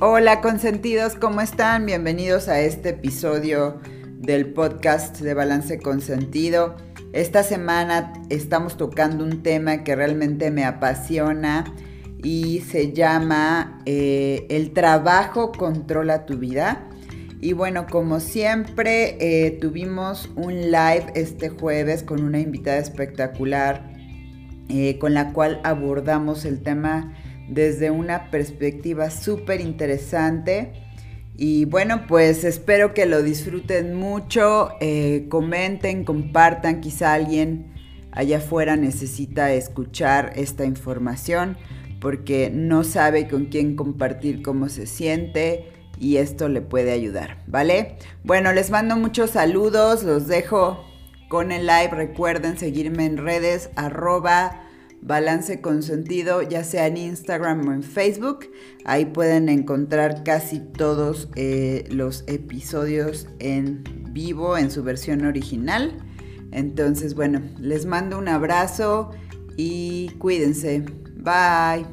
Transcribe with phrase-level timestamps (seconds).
[0.00, 1.84] Hola consentidos, ¿cómo están?
[1.84, 3.80] Bienvenidos a este episodio
[4.12, 6.76] del podcast de Balance Consentido.
[7.12, 11.64] Esta semana estamos tocando un tema que realmente me apasiona
[12.22, 16.88] y se llama eh, El trabajo controla tu vida.
[17.40, 23.98] Y bueno, como siempre, eh, tuvimos un live este jueves con una invitada espectacular
[24.68, 27.16] eh, con la cual abordamos el tema
[27.48, 30.72] desde una perspectiva súper interesante.
[31.36, 37.72] Y bueno, pues espero que lo disfruten mucho, eh, comenten, compartan, quizá alguien
[38.12, 41.56] allá afuera necesita escuchar esta información
[42.00, 47.96] porque no sabe con quién compartir cómo se siente y esto le puede ayudar, ¿vale?
[48.24, 50.84] Bueno, les mando muchos saludos, los dejo
[51.28, 54.67] con el live, recuerden seguirme en redes arroba
[55.00, 58.50] Balance con Sentido, ya sea en Instagram o en Facebook.
[58.84, 65.96] Ahí pueden encontrar casi todos eh, los episodios en vivo, en su versión original.
[66.50, 69.10] Entonces, bueno, les mando un abrazo
[69.56, 70.84] y cuídense.
[71.16, 71.86] Bye.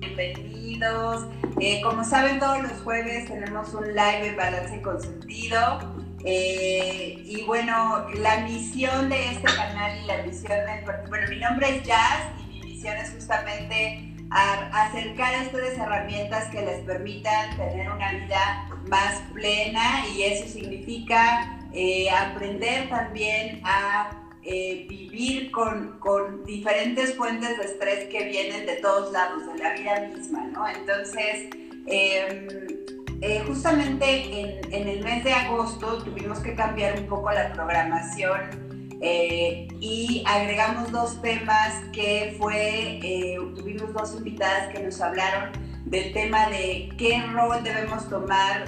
[0.00, 1.26] Bienvenidos.
[1.60, 5.95] Eh, como saben, todos los jueves tenemos un live en Balance con Sentido.
[6.28, 11.06] Eh, y bueno, la misión de este canal y la misión de...
[11.08, 16.62] Bueno, mi nombre es Jazz y mi misión es justamente acercar a ustedes herramientas que
[16.62, 24.10] les permitan tener una vida más plena y eso significa eh, aprender también a
[24.42, 29.72] eh, vivir con, con, diferentes fuentes de estrés que vienen de todos lados, de la
[29.74, 30.68] vida misma, ¿no?
[30.68, 31.48] Entonces,
[31.86, 32.75] em,
[33.22, 39.68] eh, justamente en, el mes de agosto tuvimos que cambiar un poco la programación eh,
[39.80, 45.50] y agregamos dos temas que fue, eh, tuvimos dos invitadas que nos hablaron
[45.86, 48.64] del tema de qué rol debemos tomar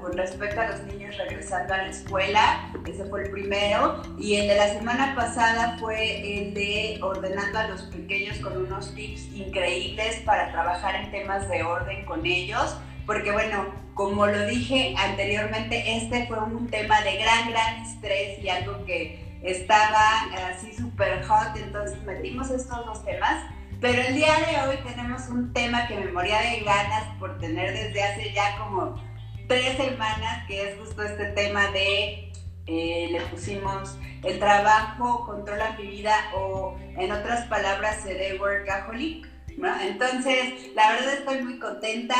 [0.00, 4.48] con respecto a los niños regresando a la escuela, ese fue el primero, y el
[4.48, 10.16] de la semana pasada fue el de ordenando a los pequeños con unos tips increíbles
[10.24, 16.26] para trabajar en temas de orden con ellos porque bueno, como lo dije anteriormente, este
[16.26, 22.02] fue un tema de gran, gran estrés y algo que estaba así súper hot, entonces
[22.02, 23.44] metimos estos dos temas.
[23.80, 27.72] Pero el día de hoy tenemos un tema que me moría de ganas por tener
[27.72, 29.00] desde hace ya como
[29.48, 32.32] tres semanas, que es justo este tema de,
[32.66, 39.26] eh, le pusimos el trabajo controla mi vida o en otras palabras, seré workaholic.
[39.56, 39.80] ¿no?
[39.80, 42.16] Entonces, la verdad estoy muy contenta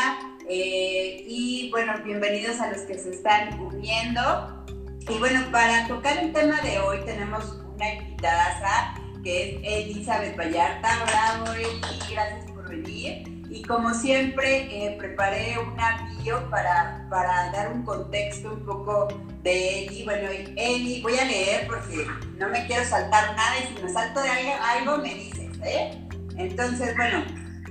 [0.48, 4.64] eh, y bueno, bienvenidos a los que se están uniendo.
[5.08, 10.88] Y bueno, para tocar el tema de hoy tenemos una invitada que es Elizabeth Vallarta.
[11.04, 13.24] Bravo, Eli, gracias por venir.
[13.50, 19.08] Y como siempre, eh, preparé una bio para, para dar un contexto un poco
[19.42, 20.04] de Eli.
[20.04, 22.06] Bueno, Eli, voy a leer porque
[22.38, 26.06] no me quiero saltar nada y si me salto de algo, algo me dices, ¿eh?
[26.36, 27.24] Entonces, bueno,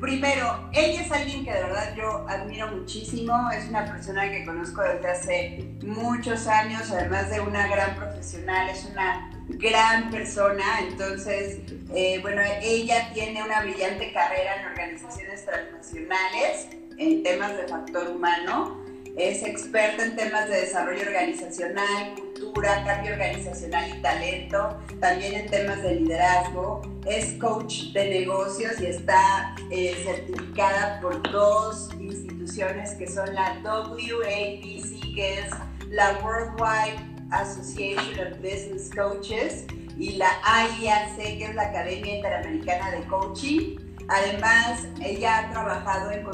[0.05, 4.83] Primero, ella es alguien que de verdad yo admiro muchísimo, es una persona que conozco
[4.83, 11.57] desde hace muchos años, además de una gran profesional, es una gran persona, entonces,
[11.95, 16.67] eh, bueno, ella tiene una brillante carrera en organizaciones transnacionales
[16.99, 18.84] en temas de factor humano,
[19.17, 25.81] es experta en temas de desarrollo organizacional, cultura, cambio organizacional y talento, también en temas
[25.83, 33.33] de liderazgo, es coach de negocios y está eh, certificada por dos instituciones que son
[33.33, 35.49] la WABC, que es
[35.89, 36.99] la Worldwide
[37.31, 39.65] Association of Business Coaches,
[39.97, 43.77] y la AIAC, que es la Academia Interamericana de Coaching.
[44.07, 46.25] Además, ella ha trabajado en,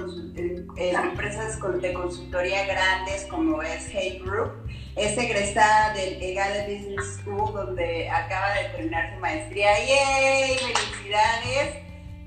[0.75, 4.51] empresas de consultoría grandes como es Hey Group.
[4.95, 9.71] Es egresada del EGADE Business School, donde acaba de terminar su maestría.
[9.79, 10.57] ¡Yay!
[10.57, 11.75] ¡Felicidades!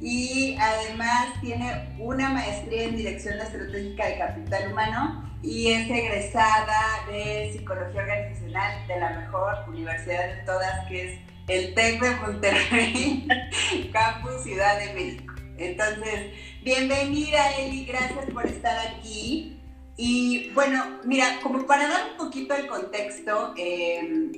[0.00, 7.50] Y además tiene una maestría en Dirección Estratégica de Capital Humano y es egresada de
[7.52, 13.28] Psicología Organizacional de la mejor universidad de todas, que es el TEC de Monterrey,
[13.92, 15.33] Campus Ciudad de México.
[15.56, 19.56] Entonces, bienvenida Eli, gracias por estar aquí.
[19.96, 24.32] Y bueno, mira, como para dar un poquito el contexto, em,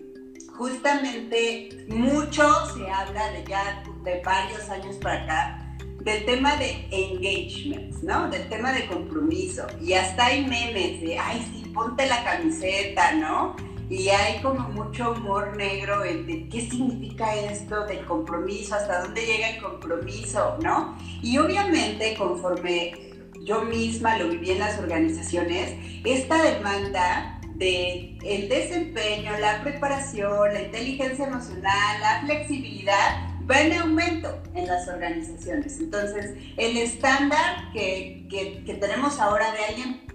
[0.56, 2.42] justamente mucho
[2.74, 5.62] se habla de ya de varios años para acá
[6.06, 8.30] del tema de engagement, ¿no?
[8.30, 9.66] Del tema de compromiso.
[9.82, 13.56] Y hasta hay memes de, ay, sí, ponte la camiseta, ¿no?
[13.88, 19.24] Y hay como mucho humor negro en de qué significa esto del compromiso, hasta dónde
[19.24, 20.96] llega el compromiso, ¿no?
[21.22, 23.06] Y obviamente conforme
[23.44, 25.74] yo misma lo viví en las organizaciones,
[26.04, 34.42] esta demanda de el desempeño, la preparación, la inteligencia emocional, la flexibilidad, va en aumento
[34.54, 35.78] en las organizaciones.
[35.78, 40.06] Entonces, el estándar que, que, que tenemos ahora de alguien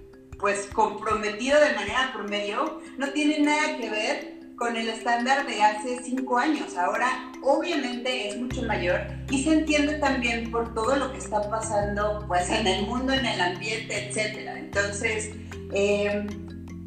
[0.41, 6.03] pues comprometido de manera promedio no tiene nada que ver con el estándar de hace
[6.03, 6.75] cinco años.
[6.75, 12.25] Ahora obviamente es mucho mayor y se entiende también por todo lo que está pasando
[12.27, 14.59] pues en el mundo, en el ambiente, etcétera.
[14.59, 15.31] Entonces,
[15.73, 16.27] em,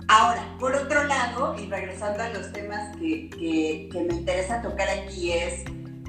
[0.09, 5.33] ahora, por otro lado, y regresando a los temas que, que, me interesa tocar aquí
[5.33, 5.65] es,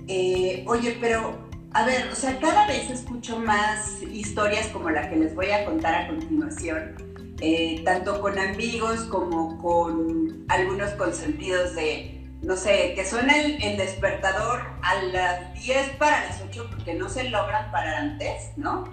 [0.07, 5.15] eh, oye, pero a ver, o sea, cada vez escucho más historias como la que
[5.15, 12.29] les voy a contar a continuación eh, tanto con amigos como con algunos consentidos de,
[12.41, 17.29] no sé, que suena el, despertador a las 10 para las 8 porque no se
[17.29, 18.85] logran parar antes, ¿no?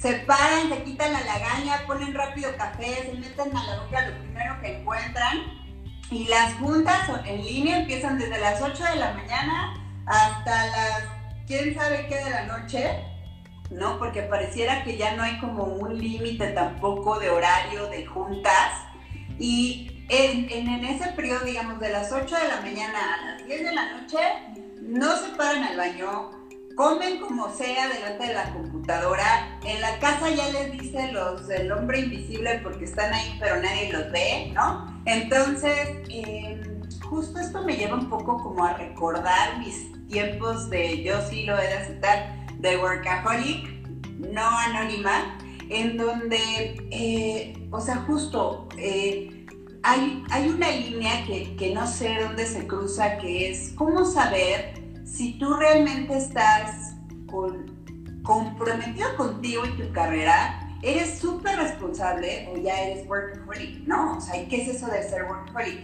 [0.00, 4.18] Se paran, se quitan la lagaña, ponen rápido café, se meten a la boca lo
[4.18, 5.62] primero que encuentran
[6.10, 9.74] y las juntas en línea empiezan desde las 8 de la mañana
[10.06, 11.04] hasta las
[11.46, 13.11] quién sabe qué de la noche
[13.72, 13.98] ¿no?
[13.98, 18.72] Porque pareciera que ya no hay como un límite tampoco de horario de juntas.
[19.38, 23.64] Y en, en, ese periodo, digamos, de las 8 de la mañana a las 10
[23.64, 24.18] de la noche,
[24.80, 26.30] no se paran al baño,
[26.76, 29.58] comen como sea delante de la computadora.
[29.64, 33.92] En la casa ya les dice los del hombre invisible porque están ahí, pero nadie
[33.92, 35.02] los ve, ¿no?
[35.06, 41.20] Entonces, em, justo esto me lleva un poco como a recordar mis tiempos de yo
[41.28, 42.31] sí lo he de aceptar
[42.62, 43.68] de Workaholic,
[44.18, 45.38] no anónima,
[45.68, 49.46] en donde, eh, o sea, justo eh,
[49.82, 54.80] hay, hay, una línea que, que, no sé dónde se cruza, que es cómo saber
[55.04, 56.94] si tú realmente estás
[57.26, 64.18] con, comprometido contigo y tu carrera, eres súper responsable o ya eres workaholic, ¿no?
[64.18, 65.80] O sea, ¿qué es eso de ser workaholic?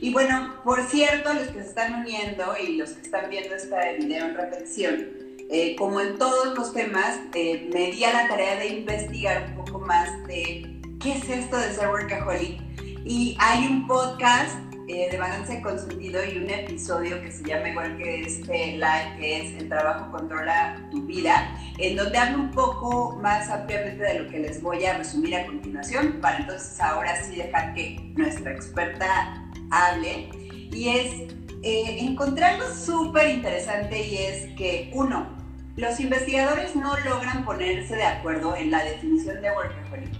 [0.00, 3.96] Y bueno, por cierto, los que se están uniendo y los que están viendo este
[3.98, 5.19] video en repetición,
[5.50, 9.64] eh, como en todos los temas, eh, me di a la tarea de investigar un
[9.64, 12.60] poco más de qué es esto de ser workaholic.
[13.04, 14.56] Y hay un podcast
[14.86, 19.40] eh, de balance consentido y un episodio que se llama igual que este live, que
[19.40, 24.30] es El trabajo controla tu vida, en donde hablo un poco más ampliamente de lo
[24.30, 29.50] que les voy a resumir a continuación, para entonces ahora sí dejar que nuestra experta
[29.72, 30.28] hable.
[30.72, 35.39] Y es eh, encontré algo súper interesante y es que, uno,
[35.76, 40.14] los investigadores no logran ponerse de acuerdo en la definición de workaholic.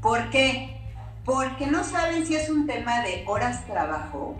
[0.00, 0.76] ¿Por qué?
[1.24, 4.36] Porque no saben si es un tema de horas trabajo,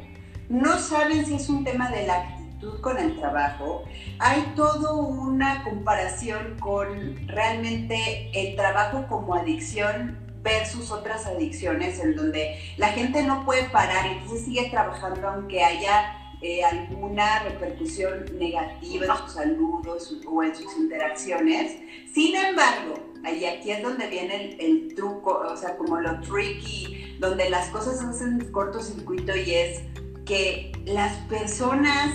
[0.49, 3.85] no saben si es un tema de la actitud con el trabajo.
[4.19, 12.61] Hay toda una comparación con realmente el trabajo como adicción versus otras adicciones en donde
[12.77, 19.27] la gente no puede parar, entonces sigue trabajando aunque haya eh, alguna repercusión negativa en
[19.27, 19.87] su salud
[20.27, 21.79] o, en sus interacciones.
[22.13, 27.49] Sin embargo, y aquí es donde viene el, truco, o sea, como lo tricky, donde
[27.49, 29.81] las cosas hacen cortocircuito y es
[30.27, 32.15] que las personas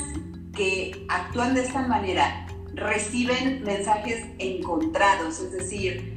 [0.56, 6.16] que actúan de esta manera reciben mensajes encontrados, es decir,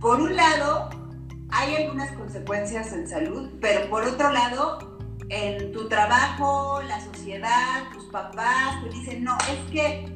[0.00, 0.90] por un lado,
[1.50, 4.95] hay algunas consecuencias en salud, pero por otro lado,
[5.28, 10.08] en tu trabajo, la sociedad, tus papás te dicen, no, es que,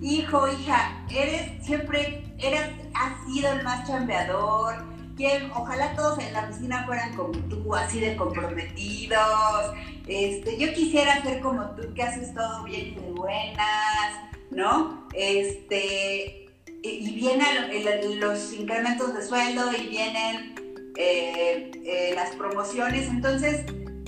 [0.00, 4.74] hijo, hija, eres siempre, eres, has sido el más chambeador,
[5.16, 9.74] que ojalá todos en la oficina fueran como tú, así de comprometidos,
[10.06, 14.16] este, yo quisiera ser como tú, que haces todo bien y de buenas,
[14.50, 15.06] ¿no?
[15.14, 16.46] Este,
[16.82, 20.54] y vienen los incrementos de sueldo y vienen
[20.96, 23.64] eh, eh, las promociones, entonces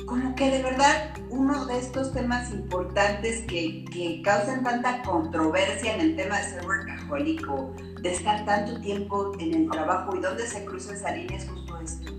[0.06, 6.00] como que de verdad uno de estos temas importantes que, que causan tanta controversia en
[6.00, 10.46] el tema de ser workaholic o de estar tanto tiempo en el trabajo y dónde
[10.46, 12.12] se cruza esa línea es justo esto.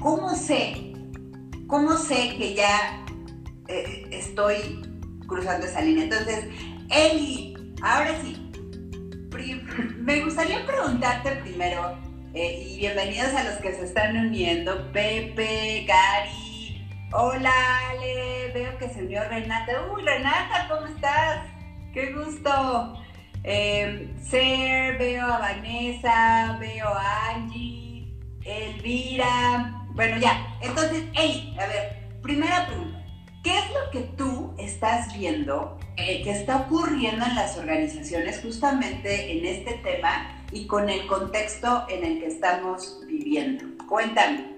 [0.00, 0.92] ¿Cómo sé?
[1.66, 3.04] ¿Cómo sé que ya
[3.68, 4.82] eh, estoy
[5.26, 6.04] cruzando esa línea?
[6.04, 6.44] Entonces,
[6.90, 8.46] Eli, ahora sí,
[9.98, 11.98] me gustaría preguntarte primero,
[12.34, 16.45] eh, y bienvenidos a los que se están uniendo, Pepe, Gary,
[17.18, 17.50] Hola
[17.88, 19.72] Ale, veo que se unió Renata.
[19.90, 21.46] Uy, Renata, ¿cómo estás?
[21.94, 23.02] Qué gusto.
[23.42, 29.82] Eh, Ser, veo a Vanessa, veo a Angie, Elvira.
[29.94, 30.58] Bueno, ya.
[30.60, 33.02] Entonces, hey, a ver, primera pregunta,
[33.42, 39.38] ¿qué es lo que tú estás viendo eh, que está ocurriendo en las organizaciones justamente
[39.38, 43.64] en este tema y con el contexto en el que estamos viviendo?
[43.86, 44.55] Cuéntame.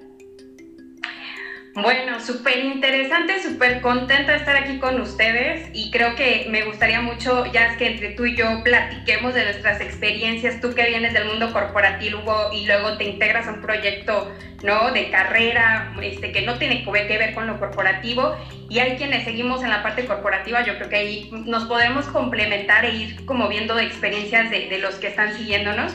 [1.80, 7.00] Bueno, súper interesante, súper contenta de estar aquí con ustedes y creo que me gustaría
[7.00, 11.12] mucho, ya es que entre tú y yo platiquemos de nuestras experiencias, tú que vienes
[11.12, 14.28] del mundo corporativo y luego te integras a un proyecto
[14.64, 14.90] ¿no?
[14.90, 18.36] de carrera este, que no tiene que ver con lo corporativo
[18.68, 22.86] y hay quienes seguimos en la parte corporativa, yo creo que ahí nos podemos complementar
[22.86, 25.92] e ir como viendo experiencias de, de los que están siguiendonos.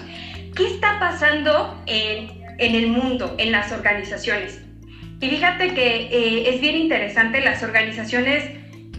[0.55, 4.62] ¿Qué está pasando en, en el mundo, en las organizaciones?
[5.23, 8.43] Y fíjate que eh, es bien interesante las organizaciones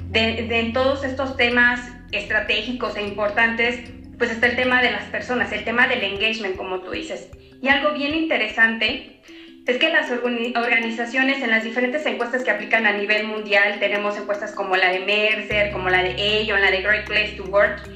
[0.09, 1.81] de, en todos estos temas
[2.13, 6.81] estratégicos e importantes, pues está el tema de las personas, el tema del engagement, como
[6.81, 7.29] tú dices.
[7.61, 9.21] Y algo bien interesante
[9.67, 14.53] es que las organizaciones en las diferentes encuestas que aplican a nivel mundial, tenemos encuestas
[14.53, 16.13] como la de Mercer, como la de
[16.49, 17.87] Aon, la de Great Place to Work,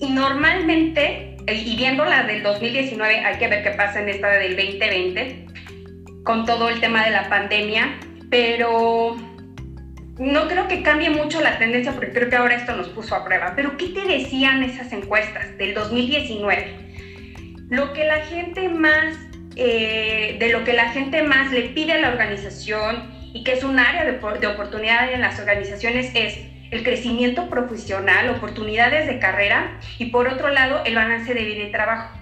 [0.00, 4.56] y normalmente, y viendo la del 2019, hay que ver qué pasa en esta del
[4.56, 5.44] 2020,
[6.24, 8.00] con todo el tema de la pandemia,
[8.30, 9.16] pero
[10.18, 13.24] no creo que cambie mucho la tendencia porque creo que ahora esto nos puso a
[13.24, 13.52] prueba.
[13.54, 17.66] Pero ¿qué te decían esas encuestas del 2019?
[17.68, 19.16] Lo que la gente más,
[19.56, 23.64] eh, de lo que la gente más le pide a la organización y que es
[23.64, 26.38] un área de, de oportunidad en las organizaciones es
[26.70, 31.72] el crecimiento profesional, oportunidades de carrera y por otro lado el balance de vida y
[31.72, 32.16] trabajo.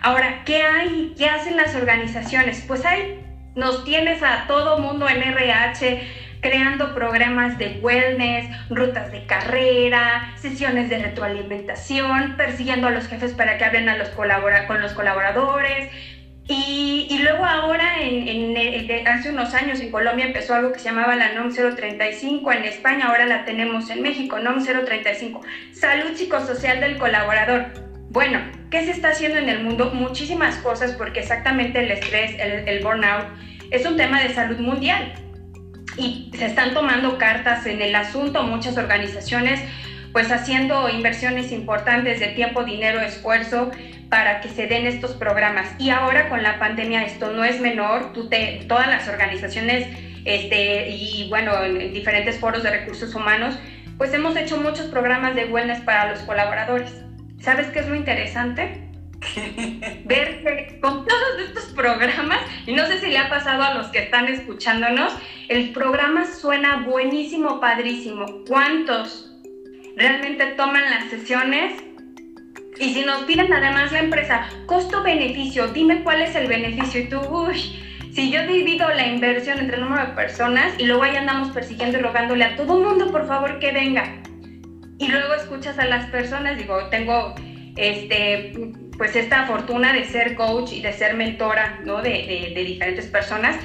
[0.00, 1.14] Ahora, ¿qué hay?
[1.16, 2.64] ¿Qué hacen las organizaciones?
[2.66, 3.18] Pues hay
[3.58, 6.00] nos tienes a todo mundo en RH
[6.40, 13.58] creando programas de wellness, rutas de carrera, sesiones de retroalimentación, persiguiendo a los jefes para
[13.58, 15.90] que hablen a los con los colaboradores.
[16.50, 18.56] Y, luego ahora, en,
[19.06, 23.08] hace unos años en Colombia empezó algo que se llamaba la NOM 035, en España
[23.08, 27.66] ahora la tenemos en México, NOM 035, Salud Psicosocial del Colaborador.
[28.08, 29.90] Bueno, ¿qué se está haciendo en el mundo?
[29.92, 33.26] Muchísimas cosas porque exactamente el estrés, el burnout,
[33.70, 35.14] es un tema de salud mundial
[35.96, 39.60] y se están tomando cartas en el asunto muchas organizaciones
[40.12, 43.70] pues haciendo inversiones importantes de tiempo, dinero, esfuerzo
[44.08, 45.68] para que se den estos programas.
[45.78, 49.86] Y ahora con la pandemia esto no es menor, Tú te, todas las organizaciones
[50.24, 53.58] este, y bueno, en diferentes foros de recursos humanos,
[53.96, 56.92] pues hemos hecho muchos programas de wellness para los colaboradores.
[57.40, 58.87] ¿Sabes qué es lo interesante?
[60.04, 64.00] Ver con todos estos programas, y no sé si le ha pasado a los que
[64.00, 65.12] están escuchándonos,
[65.48, 68.26] el programa suena buenísimo, padrísimo.
[68.46, 69.32] ¿Cuántos
[69.96, 71.82] realmente toman las sesiones?
[72.78, 77.00] Y si nos piden además la empresa, costo-beneficio, dime cuál es el beneficio.
[77.00, 77.82] Y tú, uy,
[78.12, 81.98] si yo divido la inversión entre el número de personas y luego ahí andamos persiguiendo
[81.98, 84.22] y rogándole a todo mundo, por favor, que venga.
[84.98, 87.34] Y luego escuchas a las personas, digo, tengo
[87.78, 88.52] este
[88.98, 92.02] pues esta fortuna de ser coach y de ser mentora, ¿no?
[92.02, 93.56] De, diferentes personas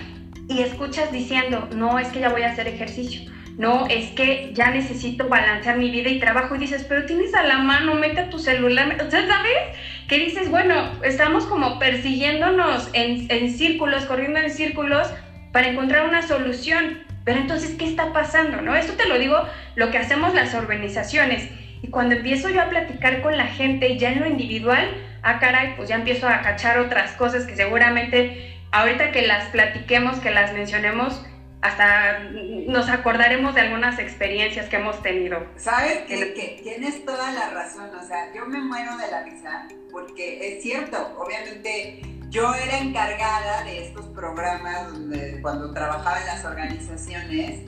[0.48, 4.70] y escuchas diciendo, no, es que ya voy a hacer ejercicio, no, es que ya
[4.70, 8.29] necesito balancear mi vida y trabajo y dices, pero tienes a la mano, mete a
[8.29, 9.77] tu celular, o sea, ¿sabes?
[10.08, 15.08] Que dices, bueno, estamos como persiguiéndonos en, en círculos, corriendo en círculos
[15.51, 17.00] para encontrar una solución.
[17.24, 18.62] Pero entonces, ¿qué está pasando?
[18.62, 18.75] ¿No?
[18.75, 19.38] Esto te lo digo,
[19.75, 21.50] lo que hacemos las organizaciones.
[21.84, 24.90] Y cuando empiezo yo a platicar con la gente ya en lo individual,
[25.22, 30.20] ah, caray, pues ya empiezo a cachar otras cosas que seguramente ahorita que las platiquemos,
[30.20, 31.24] que las mencionemos,
[31.62, 32.20] hasta
[32.68, 35.46] nos acordaremos de algunas experiencias que hemos tenido.
[35.58, 39.68] Sabes que, que, tienes toda la razón, o sea, yo me muero de la risa,
[39.92, 46.46] porque es cierto, obviamente yo era encargada de estos programas donde, cuando trabajaba en las
[46.46, 47.62] organizaciones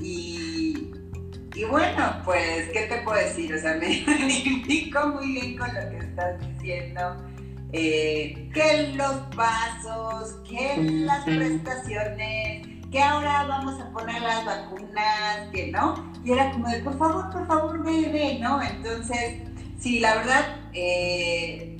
[0.00, 0.73] y
[1.54, 3.54] y bueno, pues, ¿qué te puedo decir?
[3.54, 7.16] O sea, me identifico muy bien con lo que estás diciendo.
[7.72, 15.72] Eh, que los pasos, que las prestaciones, que ahora vamos a poner las vacunas, que
[15.72, 16.12] no.
[16.24, 18.62] Y era como de, por favor, por favor, ve, ¿no?
[18.62, 19.42] Entonces,
[19.78, 21.76] sí, la verdad, eh,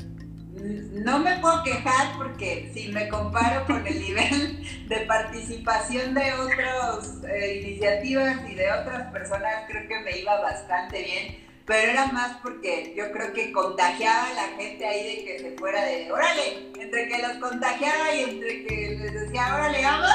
[0.64, 7.23] no me puedo quejar porque si me comparo con el nivel de participación de otras
[7.28, 11.44] eh, iniciativas y de otras personas, creo que me iba bastante bien.
[11.66, 15.56] Pero era más porque yo creo que contagiaba a la gente ahí de que se
[15.56, 20.11] fuera de, órale, entre que los contagiaba y entre que les decía, órale, vamos,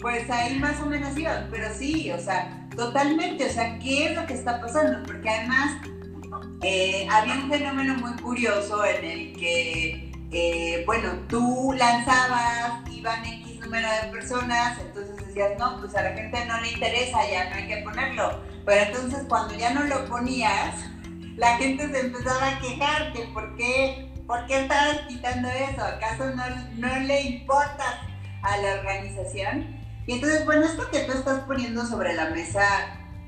[0.00, 1.48] pues ahí más o menos iban.
[1.50, 5.02] Pero sí, o sea, totalmente, o sea, ¿qué es lo que está pasando?
[5.04, 5.76] Porque además
[6.62, 13.60] eh, había un fenómeno muy curioso en el que, eh, bueno, tú lanzabas, iban X
[13.60, 17.56] número de personas, entonces decías, no, pues a la gente no le interesa, ya no
[17.56, 18.40] hay que ponerlo.
[18.64, 20.76] Pero entonces cuando ya no lo ponías,
[21.36, 24.08] la gente se empezaba a quejar que por qué,
[24.48, 26.44] estabas quitando eso, ¿acaso no,
[26.76, 27.96] no le importas
[28.42, 29.76] a la organización?
[30.06, 32.62] Y entonces, bueno, esto que tú estás poniendo sobre la mesa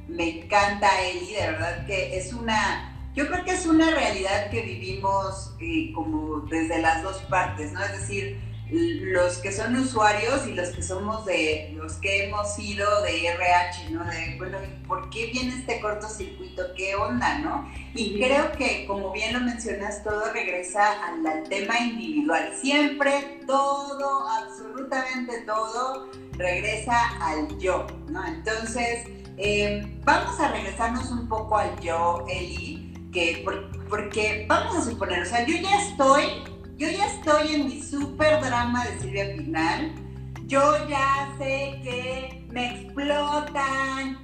[0.08, 4.62] me encanta, Eli, de verdad que es una yo creo que es una realidad que
[4.62, 7.82] vivimos eh, como desde las dos partes, ¿no?
[7.84, 8.40] Es decir,
[8.70, 13.90] los que son usuarios y los que somos de, los que hemos sido de RH,
[13.90, 14.04] ¿no?
[14.04, 16.62] De, bueno, ¿por qué viene este cortocircuito?
[16.76, 17.70] ¿Qué onda, no?
[17.94, 22.52] Y creo que, como bien lo mencionas, todo regresa al, tema individual.
[22.60, 28.26] Siempre todo, absolutamente todo, regresa al yo, ¿no?
[28.26, 29.06] Entonces,
[29.36, 32.83] eh, vamos a regresarnos un poco al yo, Eli
[33.88, 36.42] porque vamos a suponer, o sea, yo ya estoy,
[36.76, 39.94] yo ya estoy en mi super drama de Silvia Pinal,
[40.46, 44.18] yo ya sé que me explotan,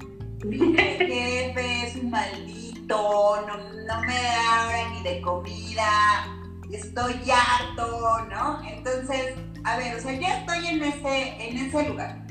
[0.44, 6.26] mi jefe es un maldito, no, no me da ni de comida,
[6.72, 8.60] estoy harto, ¿no?
[8.64, 12.26] Entonces, a ver, o sea, ya estoy en ese, en ese lugar.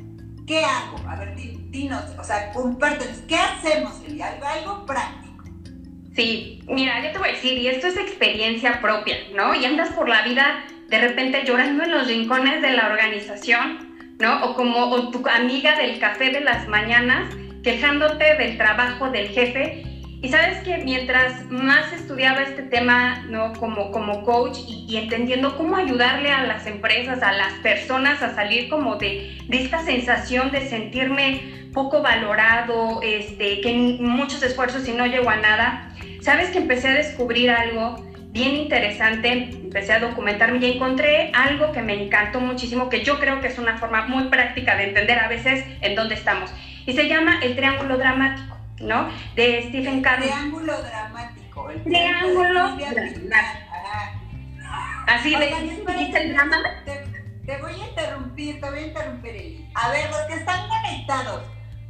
[0.45, 0.97] ¿Qué hago?
[1.07, 4.37] A ver, dinos, o sea, compártenos, ¿qué hacemos, Silvia?
[4.41, 5.28] Algo práctico.
[6.19, 9.55] Sí, mira, yo te voy a decir, y esto es experiencia propia, ¿no?
[9.55, 14.43] Y andas por la vida de repente llorando en los rincones de la organización, ¿no?
[14.43, 17.33] O como tu amiga del café de las mañanas,
[17.63, 19.83] quejándote del trabajo del jefe.
[20.21, 23.53] Y sabes que mientras más estudiaba este tema, ¿no?
[23.53, 28.35] Como, como coach y, y, entendiendo cómo ayudarle a las empresas, a las personas a
[28.35, 34.91] salir como de, de esta sensación de sentirme poco valorado, este, que muchos esfuerzos y
[34.91, 35.88] no llego a nada,
[36.21, 41.81] Sabes que empecé a descubrir algo bien interesante, empecé a documentarme y encontré algo que
[41.81, 45.27] me encantó muchísimo, que yo creo que es una forma muy práctica de entender a
[45.27, 46.51] veces en dónde estamos.
[46.85, 49.09] Y se llama el triángulo dramático, ¿no?
[49.35, 50.29] De Stephen Covey.
[50.29, 51.69] Triángulo dramático.
[51.69, 53.29] El triángulo dramático.
[55.07, 56.57] Así de, el drama?
[56.85, 57.03] Te,
[57.45, 59.65] te, voy a interrumpir, te voy a interrumpir.
[59.73, 61.43] A ver, los que están conectados,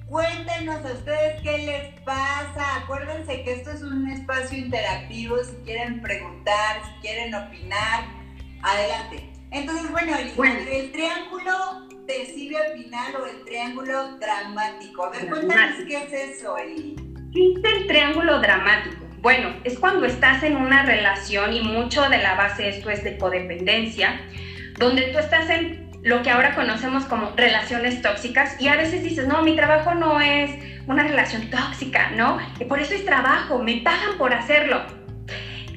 [0.10, 2.78] Cuéntenos a ustedes qué les pasa.
[2.84, 5.38] Acuérdense que esto es un espacio interactivo.
[5.43, 8.06] Si quieren preguntar, si quieren opinar,
[8.63, 9.30] adelante.
[9.52, 15.06] Entonces, bueno, el, triángulo de Silvia Pinal o el triángulo dramático.
[15.06, 16.95] A ver, cuéntanos qué es eso, Eli.
[17.32, 19.06] ¿Qué es el triángulo dramático?
[19.22, 23.04] Bueno, es cuando estás en una relación y mucho de la base de esto es
[23.04, 24.19] de codependencia,
[24.80, 29.28] donde tú estás en lo que ahora conocemos como relaciones tóxicas y a veces dices,
[29.28, 30.52] no, mi trabajo no es
[30.88, 32.40] una relación tóxica, ¿no?
[32.60, 34.82] Y por eso es trabajo, me pagan por hacerlo.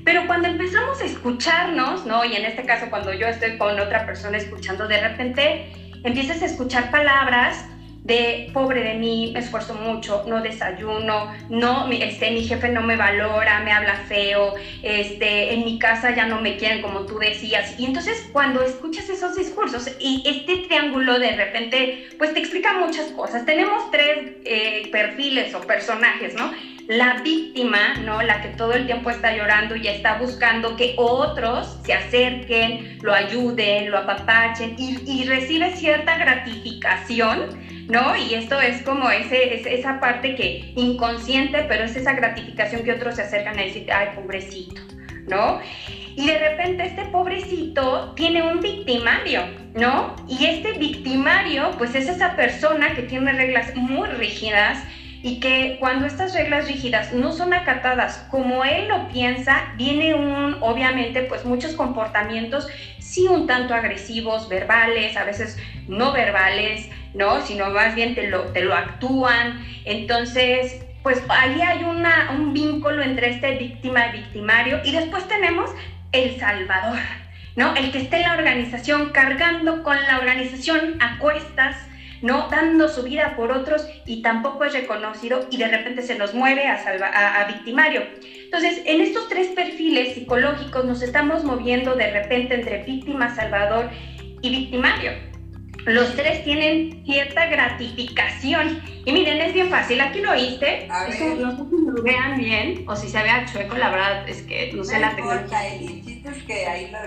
[0.05, 2.25] Pero cuando empezamos a escucharnos, ¿no?
[2.25, 5.73] Y en este caso cuando yo estoy con otra persona escuchando, de repente
[6.05, 7.67] empiezas a escuchar palabras
[8.03, 12.97] de pobre de mí, me esfuerzo mucho, no desayuno, no, este, mi jefe no me
[12.97, 17.79] valora, me habla feo, este, en mi casa ya no me quieren como tú decías.
[17.79, 23.07] Y entonces cuando escuchas esos discursos y este triángulo de repente, pues te explica muchas
[23.13, 23.47] cosas.
[23.47, 26.53] Tenemos tres eh, perfiles o personajes, ¿no?
[26.89, 28.21] La víctima, ¿no?
[28.23, 33.15] La que todo el tiempo está llorando y está buscando que otros se acerquen, lo
[33.15, 38.17] ayuden, lo apapachen y, y recibe cierta gratificación ¿no?
[38.17, 43.17] Y esto es como ese, esa parte que inconsciente, pero es esa gratificación que otros
[43.17, 44.81] se acercan a decir, ay, pobrecito,
[45.29, 45.61] ¿no?
[46.15, 49.43] Y de repente este pobrecito tiene un victimario,
[49.75, 50.15] ¿no?
[50.29, 54.79] Y este victimario, pues es esa persona que tiene reglas muy rígidas
[55.23, 60.57] y que cuando estas reglas rígidas no son acatadas como él lo piensa, viene un,
[60.61, 62.67] obviamente, pues muchos comportamientos,
[62.99, 67.41] sí un tanto agresivos, verbales, a veces no verbales, ¿no?
[67.41, 69.65] Sino más bien te lo, te lo actúan.
[69.85, 74.81] Entonces, pues ahí hay una, un vínculo entre este víctima y victimario.
[74.85, 75.71] Y después tenemos
[76.11, 76.99] el salvador,
[77.55, 77.77] ¿no?
[77.77, 81.77] El que está en la organización cargando con la organización a cuestas,
[82.23, 82.49] ¿no?
[82.49, 86.67] Dando su vida por otros y tampoco es reconocido y de repente se nos mueve
[86.67, 88.03] a, a, a victimario.
[88.45, 93.91] Entonces, en estos tres perfiles psicológicos nos estamos moviendo de repente entre víctima, salvador
[94.41, 95.13] y victimario
[95.85, 98.81] los tres tienen cierta gratificación.
[99.05, 100.87] Y miren, es bien fácil, aquí lo oíste.
[100.89, 104.73] no sé si lo vean bien o si se vea chueco, la verdad es que
[104.75, 105.59] no sé la tecnología.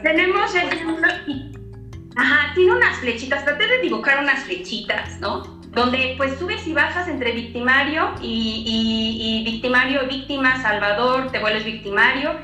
[0.03, 0.69] Tenemos el
[2.15, 5.43] Ajá, tiene unas flechitas, traté de dibujar unas flechitas, ¿no?
[5.71, 12.39] Donde pues subes y bajas entre victimario y, y victimario, víctima, salvador, te vuelves victimario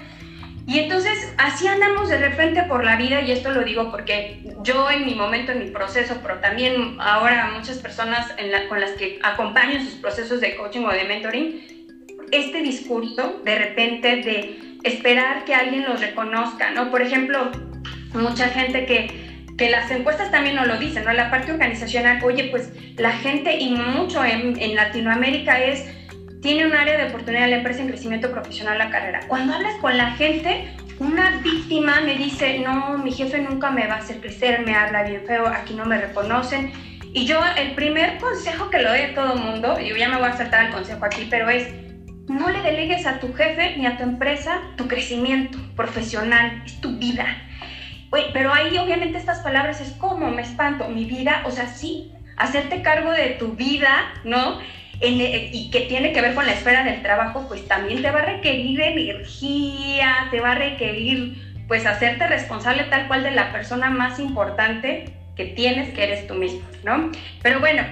[0.67, 4.89] Y entonces así andamos de repente por la vida y esto lo digo porque yo
[4.91, 8.33] en mi momento, en mi proceso, pero también ahora muchas personas
[8.69, 11.61] con las que acompaño en sus procesos de coaching o de mentoring,
[12.31, 16.91] este discurso de repente de esperar que alguien los reconozca, ¿no?
[16.91, 17.51] Por ejemplo,
[18.13, 19.30] mucha gente que,
[19.61, 21.13] que las encuestas también no lo dicen, ¿no?
[21.13, 25.85] La parte organizacional, oye, pues la gente y mucho en, Latinoamérica es
[26.41, 29.19] tiene un área de oportunidad la empresa en crecimiento profesional la carrera.
[29.27, 33.93] Cuando hablas con la gente, una víctima me dice, no, mi jefe nunca me va
[33.93, 36.71] a hacer crecer, me habla bien feo, aquí no me reconocen.
[37.13, 40.17] Y yo el primer consejo que le doy a todo mundo, y yo ya me
[40.17, 41.67] voy a saltar el consejo aquí, pero es,
[42.27, 46.97] no le delegues a tu jefe ni a tu empresa tu crecimiento profesional, es tu
[46.97, 47.27] vida.
[48.33, 52.81] Pero ahí obviamente estas palabras es como me espanto, mi vida, o sea, sí, hacerte
[52.81, 54.59] cargo de tu vida, ¿no?
[54.99, 58.19] Eh, y que tiene que ver con la esfera del trabajo, pues también te va
[58.19, 63.89] a requerir energía, te va a requerir pues hacerte responsable tal cual de la persona
[63.89, 67.11] más importante que tienes, que eres tú mismo, ¿no?
[67.41, 67.83] Pero bueno,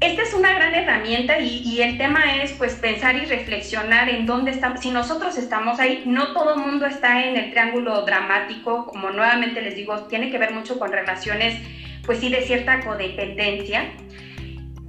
[0.00, 4.50] esta es una gran herramienta y, el tema es pues pensar y reflexionar en dónde
[4.50, 4.80] estamos.
[4.80, 9.60] Si nosotros estamos ahí, no todo el mundo está en el triángulo dramático, como nuevamente
[9.60, 11.60] les digo, tiene que ver mucho con relaciones
[12.06, 13.92] pues sí de cierta codependencia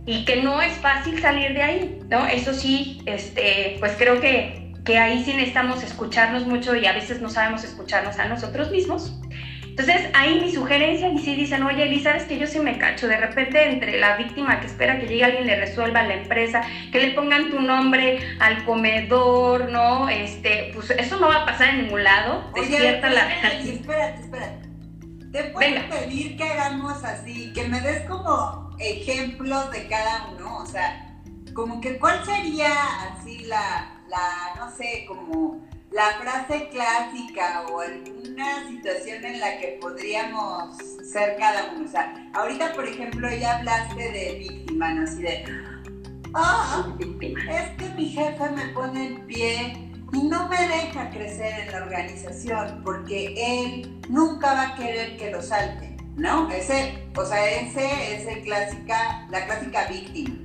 [0.06, 2.26] y que no es fácil salir de ahí, ¿no?
[2.26, 7.22] Eso sí, este, pues creo que, que ahí sí necesitamos escucharnos mucho y a veces
[7.22, 9.20] no sabemos escucharnos a nosotros mismos.
[9.82, 13.08] Entonces, ahí mi sugerencia, y si dicen, oye, Elisa, sabes que yo sí me cacho,
[13.08, 17.00] de repente entre la víctima que espera que llegue alguien le resuelva la empresa, que
[17.00, 20.08] le pongan tu nombre al comedor, ¿no?
[20.08, 22.52] Este, pues eso no va a pasar en ningún lado.
[22.54, 23.22] Despierta la...
[23.42, 24.70] Espérate, espérate.
[25.32, 30.66] Te puedo pedir que hagamos así, que me des como ejemplos de cada uno, o
[30.68, 31.18] sea,
[31.56, 32.72] como que cuál sería
[33.14, 39.78] así la, la, no sé, como la frase clásica o alguna situación en la que
[39.82, 41.86] podríamos ser cada uno.
[41.86, 45.04] O sea, ahorita, por ejemplo, ya hablaste de víctima, ¿no?
[45.04, 45.44] Así de,
[46.34, 51.72] ah, es que mi jefe me pone en pie y no me deja crecer en
[51.72, 56.50] la organización porque él nunca va a querer que lo salte, ¿no?
[56.52, 60.36] Ese, o sea, ese es el clásica, la clásica víctima,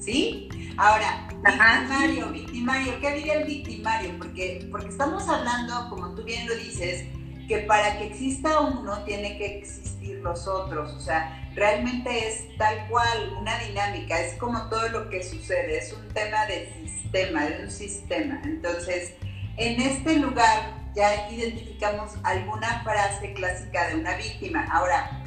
[0.00, 0.48] ¿sí?
[0.76, 4.18] Ahora, victimario, victimario, ¿qué diría el victimario?
[4.18, 7.04] Porque, porque estamos hablando, como tú bien lo dices,
[7.46, 12.86] que para que exista uno tiene que existir los otros, o sea, realmente es tal
[12.88, 17.64] cual una dinámica, es como todo lo que sucede, es un tema de sistema, de
[17.64, 18.40] un sistema.
[18.44, 19.14] Entonces,
[19.56, 24.66] en este lugar ya identificamos alguna frase clásica de una víctima.
[24.72, 25.22] Ahora,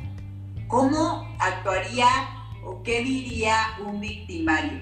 [0.67, 2.07] ¿cómo actuaría
[2.65, 4.79] o qué diría un victimario?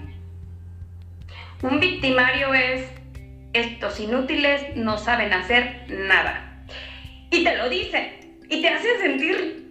[1.63, 2.89] Un victimario es
[3.54, 6.65] estos inútiles no saben hacer nada
[7.30, 9.62] y te lo dicen y te hacen sentir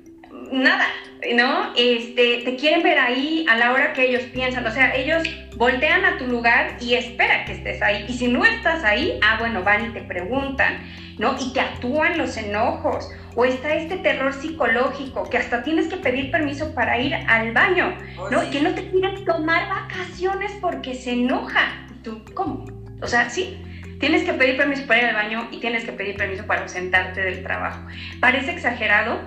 [0.51, 0.87] nada,
[1.35, 1.73] ¿no?
[1.77, 5.23] Este, te quieren ver ahí a la hora que ellos piensan, o sea, ellos
[5.57, 8.05] voltean a tu lugar y esperan que estés ahí.
[8.09, 10.79] Y si no estás ahí, ah, bueno, van y te preguntan,
[11.21, 11.37] ¿no?
[11.39, 13.09] Y te actúan los enojos.
[13.37, 17.97] O está este terror psicológico que hasta tienes que pedir permiso para ir al baño,
[18.31, 18.43] ¿no?
[18.43, 21.87] Y que no te quieren tomar vacaciones porque se enoja.
[22.03, 22.65] ¿Tú cómo?
[23.01, 23.63] O sea, sí,
[24.01, 27.21] Tienes que pedir permiso para ir al baño y tienes que pedir permiso para ausentarte
[27.21, 27.87] del trabajo.
[28.19, 29.21] Parece exagerado,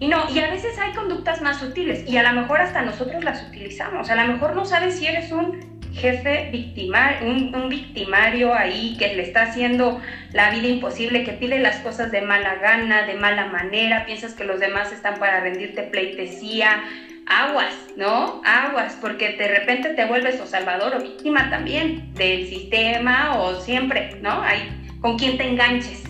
[0.00, 3.24] y no, y a veces hay conductas más sutiles y a lo mejor hasta nosotros
[3.24, 4.10] las utilizamos.
[4.10, 9.22] A lo mejor no sabes si eres un jefe victimario, un, victimario ahí que le
[9.22, 10.00] está haciendo
[10.32, 14.44] la vida imposible, que pide las cosas de mala gana, de mala manera, piensas que
[14.44, 16.82] los demás están para rendirte pleitesía,
[17.26, 18.40] aguas, ¿no?
[18.44, 24.18] Aguas, porque de repente te vuelves o salvador o víctima también del sistema o siempre,
[24.22, 24.40] ¿no?
[24.42, 24.68] Ahí,
[25.00, 26.04] con quien te enganches.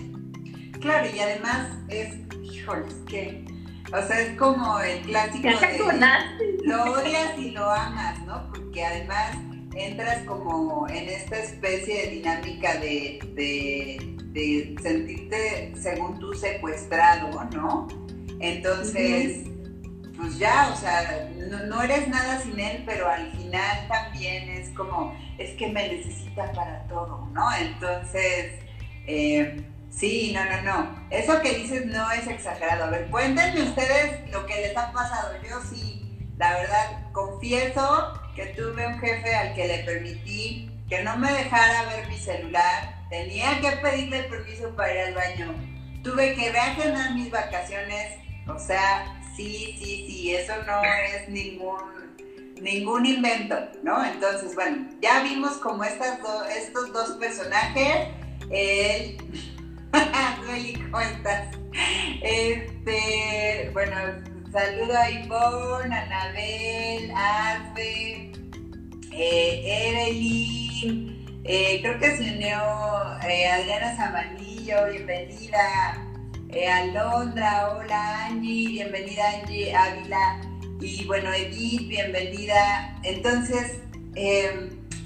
[0.79, 3.43] Claro, y además es, híjoles, que,
[3.91, 8.49] o sea, es como el clásico de lo odias y lo amas, ¿no?
[8.51, 9.35] Porque además
[9.75, 17.87] entras como en esta especie de dinámica de, de, de sentirte, según tú, secuestrado, ¿no?
[18.39, 19.49] Entonces
[20.19, 21.29] pues ya, o sea,
[21.67, 26.51] no, eres nada sin él, pero al final también es como, es que me necesita
[26.51, 27.55] para todo, ¿no?
[27.55, 28.55] Entonces,
[29.07, 31.05] eh, sí, no, no, no.
[31.09, 32.85] Eso que dices no es exagerado.
[32.85, 35.35] A ver, cuéntenme ustedes lo que les ha pasado.
[35.41, 41.17] Yo sí, la verdad, confieso que tuve un jefe al que le permití que no
[41.17, 43.05] me dejara ver mi celular.
[43.09, 45.55] Tenía que pedirle permiso para ir al baño.
[46.03, 48.17] Tuve que reagendar mis vacaciones.
[48.47, 52.13] O sea, Sí, sí, sí, eso no es ningún,
[52.61, 54.03] ningún invento, ¿no?
[54.03, 56.19] Entonces, bueno, ya vimos como estas
[56.57, 58.09] estos dos personajes,
[58.51, 59.17] él
[60.91, 61.55] ¿cómo estás?
[62.21, 63.95] Este, bueno,
[64.51, 68.31] saludo a Ivonne, Anabel, Arfe,
[69.11, 72.57] eh, Evelyn, eh, creo que se unió
[73.27, 76.05] eh, Adriana Zamanillo, bienvenida.
[76.51, 80.41] Eh, Alondra, hola Angie, bienvenida Angie Ávila.
[80.81, 82.95] Y bueno, Edith, bienvenida.
[83.03, 83.81] Entonces,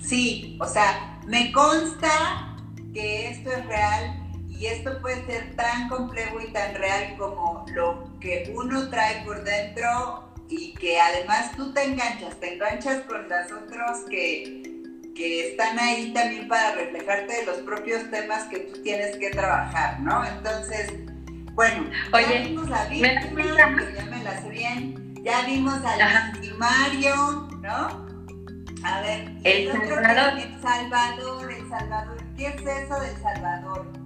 [0.01, 2.55] sí, o sea, me consta
[2.93, 4.22] que esto es real
[4.63, 9.43] y esto puede ser tan complejo y tan real como lo que uno trae por
[9.43, 14.63] dentro y que además tú te enganchas, te enganchas con los otros que,
[15.17, 19.99] que están ahí también para reflejarte de los propios temas que tú tienes que trabajar,
[19.99, 20.25] ¿no?
[20.25, 20.93] Entonces,
[21.55, 26.31] bueno, Oye, ya vimos la víctima, que ya me la sé bien, ya vimos al
[26.31, 28.07] victimario, ¿no?
[28.85, 30.39] A ver, el, Salvador.
[30.39, 34.02] el Salvador, el Salvador, ¿qué es eso del Salvador?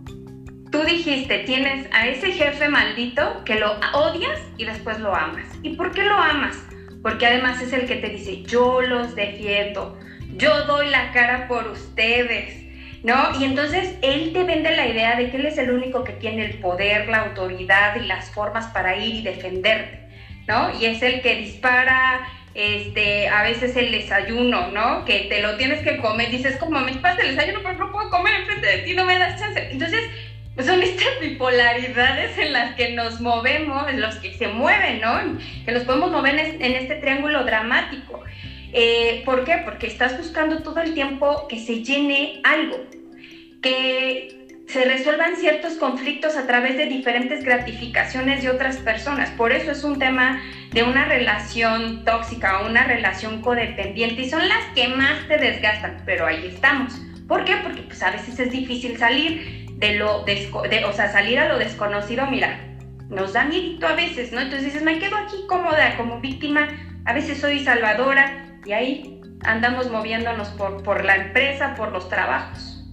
[0.72, 5.48] Tú dijiste, tienes a ese jefe maldito que lo odias y después lo amas.
[5.64, 6.58] ¿Y por qué lo amas?
[7.02, 9.98] Porque además es el que te dice, yo los defiendo,
[10.36, 12.66] yo doy la cara por ustedes,
[13.04, 13.40] ¿no?
[13.40, 16.46] Y entonces él te vende la idea de que él es el único que tiene
[16.46, 20.10] el poder, la autoridad y las formas para ir y defenderte,
[20.48, 20.78] ¿no?
[20.78, 25.06] Y es el que dispara, este, a veces el desayuno, ¿no?
[25.06, 28.10] Que te lo tienes que comer, dices, como me pasa el desayuno, pero no puedo
[28.10, 29.72] comer enfrente de ti, no me das chance.
[29.72, 30.02] Entonces,
[30.66, 35.38] son estas bipolaridades en las que nos movemos, en los que se mueven, ¿no?
[35.66, 38.24] Que nos podemos mover en este triángulo dramático.
[38.74, 39.62] Eh, ¿Por qué?
[39.64, 42.78] Porque estás buscando todo el tiempo que se llene algo,
[43.62, 49.30] que se resuelvan ciertos conflictos a través de diferentes gratificaciones de otras personas.
[49.32, 50.42] Por eso es un tema
[50.74, 56.04] de una relación tóxica o una relación codependiente y son las que más te desgastan,
[56.06, 56.94] pero ahí estamos.
[57.28, 57.56] ¿Por qué?
[57.64, 60.50] Porque pues a veces es difícil salir de lo, de,
[60.86, 62.78] o sea, salir a lo desconocido, mira,
[63.10, 64.40] nos da miedo a veces, ¿no?
[64.40, 66.68] Entonces dices, me quedo aquí cómoda como víctima,
[67.06, 72.86] a veces soy salvadora, y ahí andamos moviéndonos por, por la empresa, por los trabajos.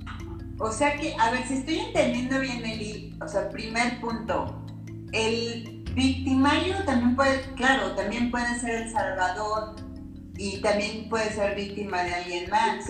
[0.59, 4.65] O sea que, a ver, si estoy entendiendo bien, Eli, o sea, primer punto,
[5.13, 9.77] el victimario también puede, claro, también puede ser el salvador
[10.37, 12.85] y también puede ser víctima de alguien más.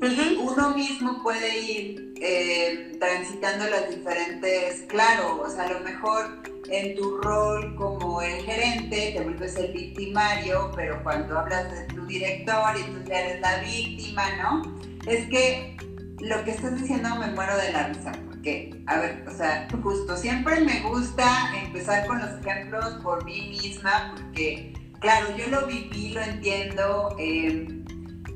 [0.00, 6.96] Uno mismo puede ir eh, transitando las diferentes, claro, o sea, a lo mejor en
[6.96, 12.74] tu rol como el gerente te vuelves el victimario, pero cuando hablas de tu director
[12.76, 14.62] y tú ya eres la víctima, ¿no?
[15.06, 15.76] Es que
[16.20, 20.16] lo que estás diciendo me muero de la risa, porque, a ver, o sea, justo
[20.16, 26.10] siempre me gusta empezar con los ejemplos por mí misma, porque, claro, yo lo viví,
[26.10, 27.14] lo entiendo.
[27.18, 27.83] Eh,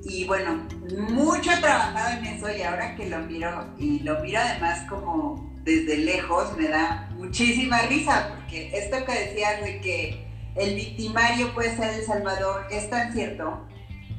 [0.04, 0.66] y bueno,
[1.10, 5.52] mucho he trabajado en eso y ahora que lo miro, y lo miro además como
[5.64, 11.76] desde lejos, me da muchísima risa, porque esto que decías de que el victimario puede
[11.76, 13.66] ser El Salvador es tan cierto.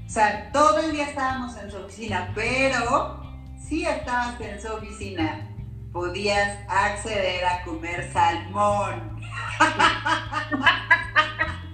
[0.06, 3.22] O sea, todo el día estábamos en su oficina, pero
[3.60, 5.48] si estabas en su oficina,
[5.92, 9.20] podías acceder a comer salmón.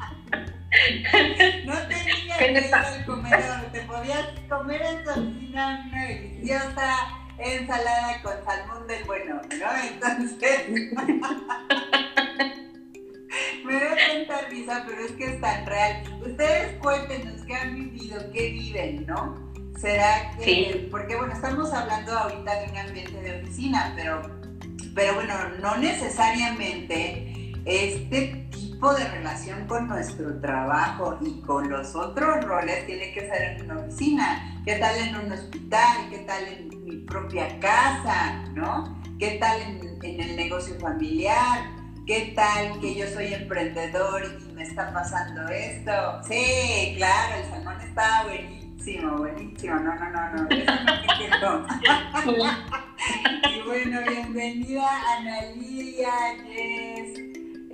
[1.65, 6.95] no tenías que ir al comedor, te podías comer en tu oficina una deliciosa
[7.37, 9.67] ensalada con salmón del bueno, ¿no?
[9.83, 10.67] Entonces,
[13.65, 16.03] me da tanta risa, pero es que es tan real.
[16.25, 19.43] Ustedes cuéntenos qué han vivido, qué viven, ¿no?
[19.77, 20.87] ¿Será que, sí.
[20.89, 24.21] porque bueno, estamos hablando ahorita de un ambiente de oficina, pero,
[24.93, 32.43] pero bueno, no necesariamente este tipo de relación con nuestro trabajo y con los otros
[32.43, 34.61] roles tiene que ser en una oficina.
[34.65, 36.09] ¿Qué tal en un hospital?
[36.09, 39.01] ¿Qué tal en mi propia casa, ¿no?
[39.17, 41.69] ¿Qué tal en, el negocio familiar?
[42.05, 46.21] ¿Qué tal que yo soy emprendedor y me está pasando esto?
[46.27, 49.75] Sí, claro, el salmón está buenísimo, buenísimo.
[49.75, 50.71] No, no, no, no, eso
[51.41, 52.45] no
[53.49, 54.85] Y bueno, bienvenida
[55.17, 56.11] Ana Lidia,
[56.45, 57.19] Jess.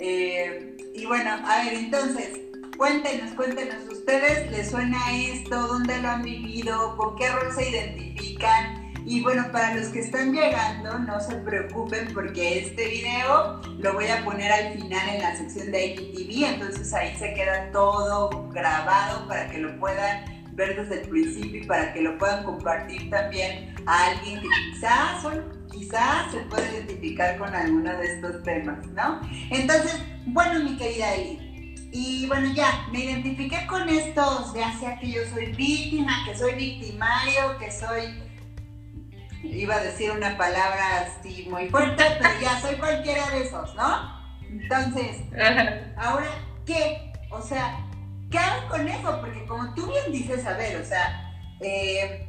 [0.04, 2.42] Eh, y bueno, a ver, entonces,
[2.78, 5.66] cuéntenos, cuéntenos, ¿ustedes les suena esto?
[5.66, 6.96] ¿Dónde lo han vivido?
[6.96, 8.94] ¿Con qué rol se identifican?
[9.04, 14.10] Y bueno, para los que están llegando, no se preocupen porque este video lo voy
[14.10, 19.28] a poner al final en la sección de IGTV, entonces ahí se queda todo grabado
[19.28, 23.71] para que lo puedan ver desde el principio y para que lo puedan compartir también
[23.86, 25.26] a alguien que quizás,
[25.72, 29.22] quizás se pueda identificar con alguno de estos temas, ¿no?
[29.50, 35.12] Entonces, bueno, mi querida Eli, y bueno, ya, me identifiqué con estos, ya sea que
[35.12, 38.32] yo soy víctima, que soy victimario, que soy
[39.44, 44.22] iba a decir una palabra así muy fuerte, pero ya soy cualquiera de esos, ¿no?
[44.48, 45.22] Entonces,
[45.98, 46.28] ahora,
[46.66, 47.12] ¿qué?
[47.30, 47.86] O sea,
[48.30, 49.20] ¿qué hago con eso?
[49.20, 52.28] Porque como tú bien dices, a ver, o sea, eh,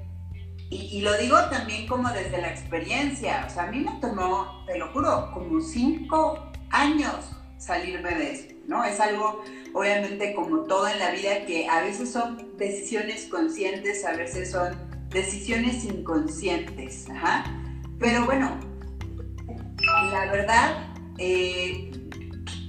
[0.73, 4.79] y, lo digo también como desde la experiencia, o sea, a mí me tomó, te
[4.79, 8.83] lo juro, como cinco años salirme de eso, ¿no?
[8.83, 14.13] Es algo, obviamente, como todo en la vida, que a veces son decisiones conscientes, a
[14.17, 14.75] veces son
[15.11, 17.45] decisiones inconscientes, ajá.
[17.99, 18.59] Pero bueno,
[20.11, 21.91] la verdad, eh,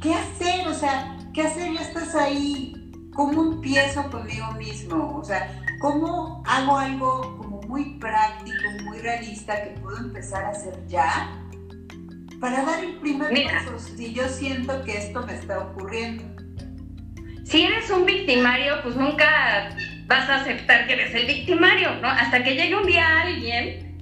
[0.02, 0.68] ¿qué hacer?
[0.68, 1.74] O sea, ¿qué hacer?
[1.74, 5.18] Ya estás ahí, ¿cómo empiezo conmigo mismo?
[5.18, 11.27] O sea, ¿cómo hago algo muy práctico, muy realista que puedo empezar a hacer ya?
[12.39, 16.23] Para dar el primer paso, si yo siento que esto me está ocurriendo.
[17.43, 22.09] Si eres un victimario, pues nunca vas a aceptar que eres el victimario, ¿no?
[22.09, 23.97] Hasta que llegue un día alguien,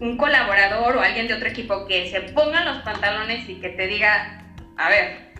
[0.00, 3.88] un colaborador o alguien de otro equipo que se ponga los pantalones y que te
[3.88, 4.40] diga,
[4.76, 5.32] a ver,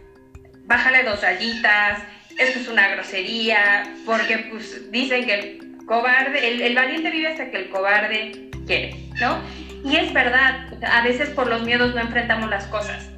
[0.64, 2.02] bájale dos rayitas,
[2.36, 7.56] esto es una grosería, porque pues dicen que cobarde, el, el valiente vive hasta que
[7.56, 9.38] el cobarde quiere, ¿no?
[9.84, 13.10] Y es verdad, a veces por los miedos no enfrentamos las cosas,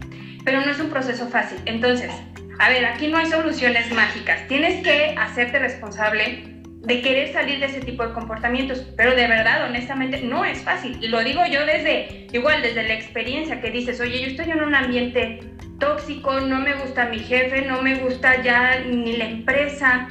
[0.44, 1.59] pero no es un proceso fácil.
[1.64, 2.11] Entonces,
[2.59, 7.66] a ver, aquí no hay soluciones mágicas, tienes que hacerte responsable de querer salir de
[7.66, 10.98] ese tipo de comportamientos, pero de verdad, honestamente, no es fácil.
[11.02, 14.62] Y lo digo yo desde, igual, desde la experiencia que dices, oye, yo estoy en
[14.62, 15.40] un ambiente
[15.78, 20.09] tóxico, no me gusta mi jefe, no me gusta ya ni la empresa,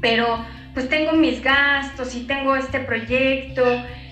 [0.00, 3.64] pero pues tengo mis gastos y tengo este proyecto.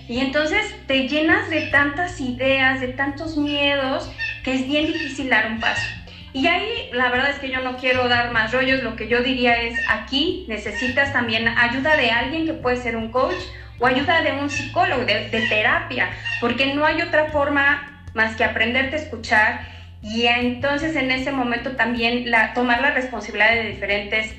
[0.07, 4.09] Y entonces te llenas de tantas ideas, de tantos miedos,
[4.43, 5.85] que es bien difícil dar un paso.
[6.33, 9.21] Y ahí la verdad es que yo no quiero dar más rollos, lo que yo
[9.23, 13.41] diría es aquí necesitas también ayuda de alguien que puede ser un coach
[13.79, 18.97] o ayuda de un psicólogo, de, terapia, porque no hay otra forma más que aprenderte
[18.97, 19.67] a escuchar
[20.01, 24.35] y entonces en ese momento también la, tomar la responsabilidad de diferentes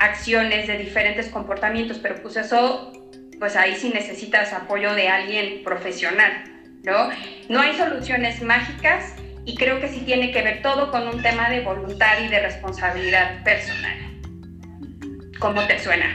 [0.00, 2.92] acciones, de diferentes comportamientos, pero pues eso,
[3.38, 6.44] pues ahí sí necesitas apoyo de alguien profesional,
[6.82, 7.10] ¿no?
[7.48, 11.48] No hay soluciones mágicas, y creo que sí tiene que ver todo con un tema
[11.48, 14.20] de voluntad y de responsabilidad personal.
[15.38, 16.06] ¿Cómo te suena?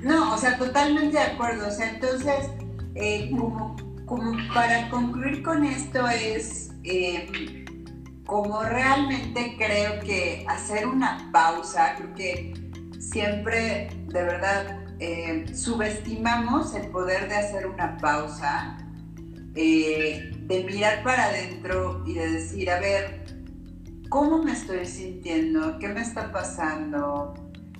[0.00, 1.68] No, o sea, totalmente de acuerdo.
[1.68, 2.50] O sea, entonces,
[2.94, 7.61] eh, como, como, para concluir con esto es, eh,
[8.32, 12.54] como realmente creo que hacer una pausa, creo que
[12.98, 18.78] siempre, de verdad, eh, subestimamos el poder de hacer una pausa
[19.54, 23.22] eh, de mirar para adentro y de decir, a ver,
[24.08, 25.78] ¿cómo me estoy sintiendo?
[25.78, 27.34] ¿Qué me está pasando?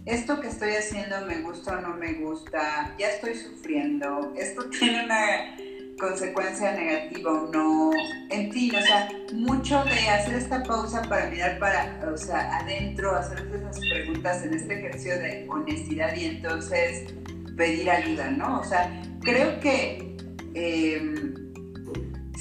[0.05, 2.95] ¿Esto que estoy haciendo me gusta o no me gusta?
[2.99, 4.35] ¿Ya estoy sufriendo?
[4.37, 5.57] ¿Esto tiene una
[5.99, 7.91] consecuencia negativa o no?
[8.31, 13.15] En fin, o sea, mucho de hacer esta pausa para mirar para, o sea, adentro,
[13.15, 17.15] hacer esas preguntas en este ejercicio de honestidad y entonces
[17.57, 18.61] pedir ayuda, ¿no?
[18.61, 20.17] O sea, creo que...
[20.55, 21.33] Eh,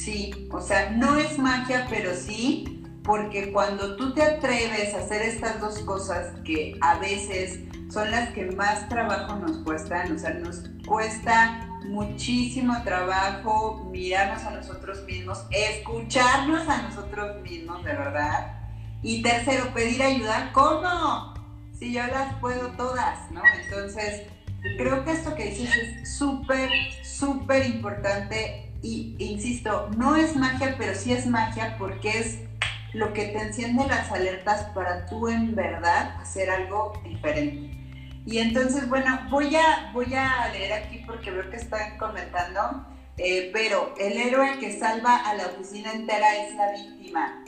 [0.01, 5.21] Sí, o sea, no es magia, pero sí, porque cuando tú te atreves a hacer
[5.21, 7.59] estas dos cosas que a veces
[7.91, 14.51] son las que más trabajo nos cuestan, o sea, nos cuesta muchísimo trabajo mirarnos a
[14.51, 18.54] nosotros mismos, escucharnos a nosotros mismos, de verdad.
[19.04, 20.51] Y tercero, pedir ayuda.
[20.54, 21.34] ¿Cómo?
[21.77, 23.41] Si yo las puedo todas, ¿no?
[23.62, 24.23] Entonces,
[24.77, 26.69] creo que esto que dices es súper,
[27.04, 32.39] súper importante y insisto, no es magia, pero sí es magia porque es
[32.93, 37.80] lo que te enciende las alertas para tú en verdad hacer algo diferente.
[38.25, 42.86] Y entonces, bueno, voy a, voy a leer aquí porque veo que están comentando,
[43.17, 47.43] eh, pero el héroe que salva a la oficina entera es la víctima.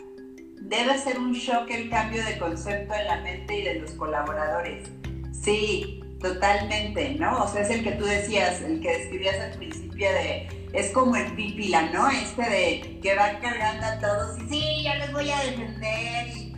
[0.62, 4.89] Debe ser un shock el cambio de concepto en la mente y de los colaboradores.
[5.31, 7.43] Sí, totalmente, ¿no?
[7.43, 11.15] O sea, es el que tú decías, el que describías al principio de es como
[11.15, 12.09] el pipila, ¿no?
[12.09, 16.52] Este de que va cargando a todos y sí, yo les voy a defender y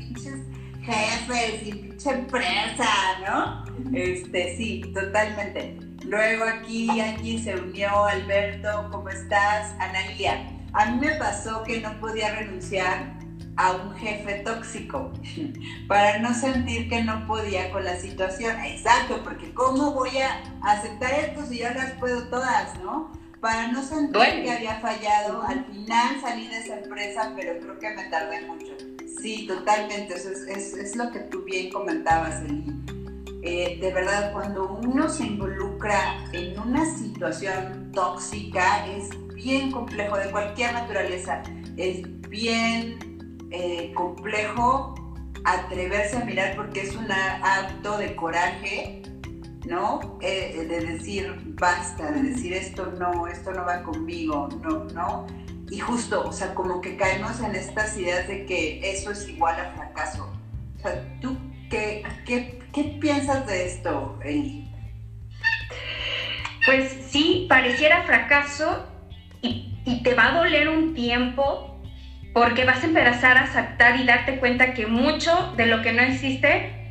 [1.26, 2.90] jefes y pinche empresa,
[3.26, 3.66] ¿no?
[3.94, 5.78] Este, sí, totalmente.
[6.06, 9.74] Luego aquí, aquí se unió Alberto, ¿cómo estás?
[9.80, 13.16] Analia, a mí me pasó que no podía renunciar
[13.58, 15.14] a un jefe tóxico
[15.88, 18.60] para no sentir que no podía con la situación.
[18.60, 23.12] Exacto, porque ¿cómo voy a aceptar esto si yo las puedo todas, no?
[23.46, 25.44] Para no sentir que había fallado.
[25.44, 28.76] Al final salí de esa empresa, pero creo que me tardé mucho.
[29.22, 30.16] Sí, totalmente.
[30.16, 32.66] Eso es, es, lo que tú bien comentabas, Eli.
[33.44, 40.18] Eh, de verdad, cuando uno se involucra involucra en una situación tóxica es bien complejo,
[40.18, 41.44] de cualquier naturaleza.
[41.78, 42.98] Es bien
[43.52, 44.96] eh, complejo
[45.44, 49.04] atreverse a mirar porque es un acto de coraje,
[49.66, 50.18] ¿no?
[50.22, 55.28] Eh, de decir basta, de decir esto no, esto no va conmigo, no, ¿no?
[55.70, 59.60] Y justo, o sea, como que caemos en estas ideas de que eso es igual
[59.60, 60.32] a fracaso.
[60.78, 61.36] O sea, ¿tú
[61.70, 64.70] qué, qué, qué piensas de esto, Eli?
[66.66, 68.88] Pues sí, pareciera fracaso
[69.42, 71.80] y, y te va a doler un tiempo
[72.34, 76.02] porque vas a empezar a aceptar y darte cuenta que mucho de lo que no
[76.02, 76.85] existe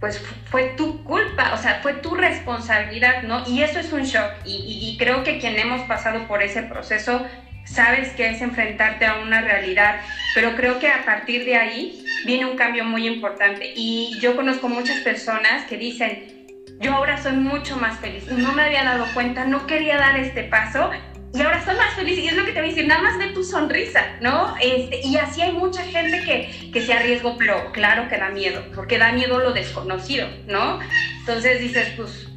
[0.00, 3.42] pues fue tu culpa, o sea, fue tu responsabilidad, ¿no?
[3.46, 4.30] Y eso es un shock.
[4.44, 7.26] Y, creo que quien hemos pasado por ese proceso
[7.64, 10.00] sabes que es enfrentarte a una realidad,
[10.34, 13.72] pero creo que a partir de ahí viene un cambio muy importante.
[13.74, 16.46] Y yo conozco muchas personas que dicen,
[16.80, 20.44] yo ahora soy mucho más feliz, no me había dado cuenta, no quería dar este
[20.44, 20.90] paso
[21.34, 22.18] y ahora soy más feliz.
[22.18, 24.54] Y es lo que te voy a decir, nada más ve tu sonrisa, ¿no?
[24.60, 28.62] Este, y así hay mucha gente que, que se arriesgó, pero claro que da miedo,
[28.74, 30.80] porque da miedo lo desconocido, ¿no?
[31.20, 32.28] Entonces dices, pues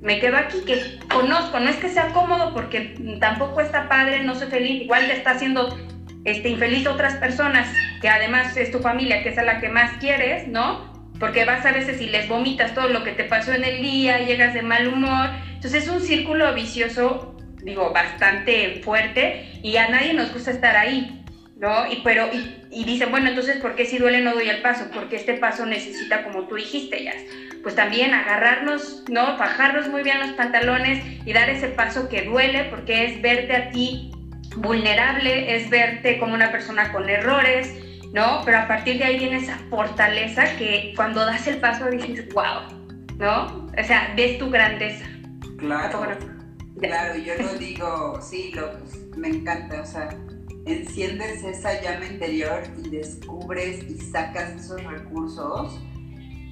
[0.00, 4.34] me quedo aquí que conozco, no es que sea cómodo porque tampoco está padre, no
[4.34, 5.76] soy feliz, igual te está haciendo
[6.24, 7.68] este, infeliz a otras personas,
[8.00, 10.92] que además es tu familia, que es a la que más quieres, ¿no?
[11.18, 14.20] Porque vas a veces y les vomitas todo lo que te pasó en el día,
[14.20, 20.14] llegas de mal humor, entonces es un círculo vicioso, digo, bastante fuerte y a nadie
[20.14, 21.24] nos gusta estar ahí,
[21.56, 21.90] ¿no?
[21.90, 24.86] Y, pero, y, y dicen, bueno, entonces, ¿por qué si duele no doy el paso?
[24.92, 27.14] Porque este paso necesita, como tú dijiste, ya
[27.62, 29.36] pues también agarrarnos, ¿no?
[29.36, 33.70] Bajarnos muy bien los pantalones y dar ese paso que duele porque es verte a
[33.70, 34.10] ti
[34.56, 37.74] vulnerable, es verte como una persona con errores,
[38.12, 38.42] ¿no?
[38.44, 42.62] Pero a partir de ahí viene esa fortaleza que cuando das el paso dices, wow,
[43.16, 43.68] ¿no?
[43.78, 45.04] O sea, ves tu grandeza.
[45.58, 46.37] Claro.
[46.80, 48.70] Claro, yo lo digo, sí, lo,
[49.16, 50.10] me encanta, o sea,
[50.64, 55.80] enciendes esa llama interior y descubres y sacas esos recursos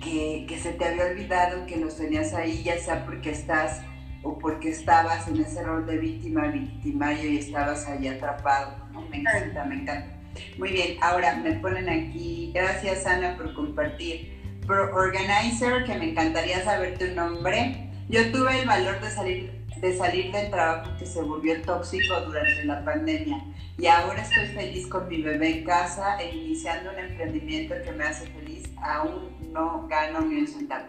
[0.02, 3.82] que, se te había olvidado que los tenías ahí, ya sea porque estás
[4.22, 8.76] o porque estabas en ese rol de víctima, victimario y estabas ahí atrapado.
[9.10, 10.16] Me encanta, me encanta.
[10.58, 14.34] Muy bien, ahora me ponen aquí, gracias Ana por compartir.
[14.66, 17.90] Pro Organizer, que me encantaría saber tu nombre.
[18.08, 22.64] Yo tuve el valor de salir, de salir del trabajo que se volvió tóxico durante
[22.64, 23.44] la pandemia
[23.78, 28.04] y ahora estoy feliz con mi bebé en casa e iniciando un emprendimiento que me
[28.04, 30.86] hace feliz aún no gano ni un centavo.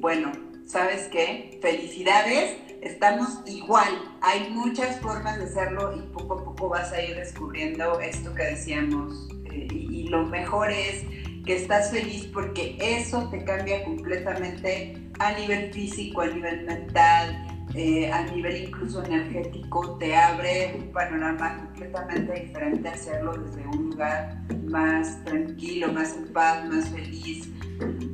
[0.00, 0.32] Bueno,
[0.66, 1.58] ¿sabes qué?
[1.62, 3.88] Felicidades, estamos igual.
[4.20, 8.42] Hay muchas formas de hacerlo y poco a poco vas a ir descubriendo esto que
[8.42, 9.28] decíamos.
[9.52, 11.04] Eh, y, y lo mejor es
[11.44, 17.43] que estás feliz porque eso te cambia completamente a nivel físico, a nivel mental,
[17.74, 24.38] eh, a nivel incluso energético, te abre un panorama completamente diferente hacerlo desde un lugar
[24.64, 27.48] más tranquilo, más en paz, más feliz,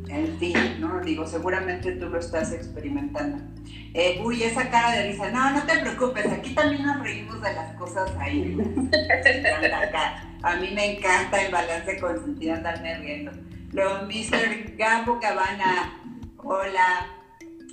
[0.08, 1.00] en fin, ¿no?
[1.00, 3.38] Digo, seguramente tú lo estás experimentando.
[3.92, 7.52] Eh, uy, esa cara de risa, no, no te preocupes, aquí también nos reímos de
[7.52, 8.56] las cosas ahí.
[10.42, 13.32] A mí me encanta el balance consentido andarme riendo.
[13.72, 14.74] Luego, Mr.
[14.76, 16.00] Gabo Cabana,
[16.38, 17.19] hola,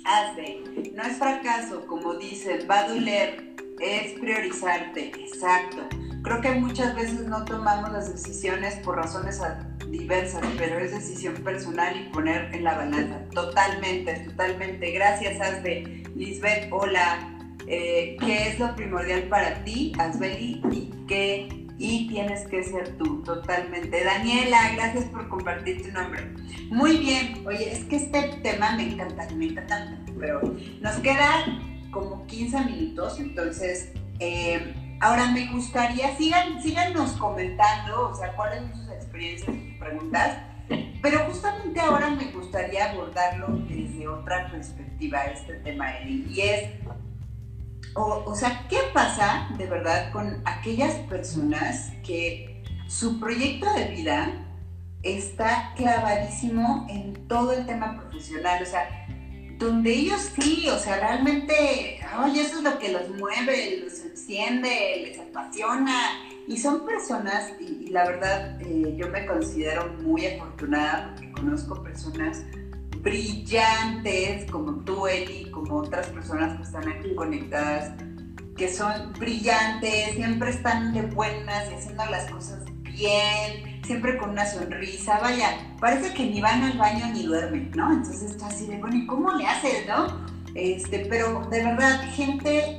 [0.04, 0.62] hazte.
[0.94, 5.88] No es fracaso, como dicen, va a doler, es priorizarte, exacto.
[6.22, 9.40] Creo que muchas veces no tomamos las decisiones por razones
[9.88, 13.20] diversas, pero es decisión personal y poner en la balanza.
[13.30, 14.90] Totalmente, totalmente.
[14.90, 16.04] Gracias, Asbe.
[16.14, 17.34] Lisbeth, hola.
[17.66, 20.62] Eh, ¿Qué es lo primordial para ti, Asbeli?
[20.70, 24.04] ¿Y qué y tienes que ser tú totalmente.
[24.04, 26.34] Daniela, gracias por compartir tu nombre.
[26.70, 30.40] Muy bien, oye, es que este tema me encanta, me encanta, pero
[30.80, 38.34] nos quedan como 15 minutos, entonces eh, ahora me gustaría, sigan, síganos comentando, o sea,
[38.34, 40.38] cuáles son sus experiencias, sus preguntas,
[41.00, 46.70] pero justamente ahora me gustaría abordarlo desde otra perspectiva, este tema, Eli, y es
[47.94, 54.32] o, sea, ¿qué pasa de verdad con aquellas personas que su proyecto de vida
[55.02, 58.62] está clavadísimo en todo el tema profesional?
[58.62, 59.06] O sea,
[59.58, 65.04] donde ellos sí, o sea, realmente, oye, eso es lo que los mueve, los enciende,
[65.06, 66.24] les apasiona.
[66.46, 72.42] Y son personas, y, la verdad, eh, yo me considero muy afortunada porque conozco personas
[73.08, 77.92] brillantes, como tú, Eli, como otras personas que están aquí conectadas,
[78.56, 84.44] que son brillantes, siempre están de buenas y haciendo las cosas bien, siempre con una
[84.44, 87.92] sonrisa, vaya, parece que ni van al baño ni duermen, ¿no?
[87.92, 90.26] Entonces está así de, bueno, ¿y cómo le haces, no?
[90.54, 92.78] Este, pero de verdad, gente,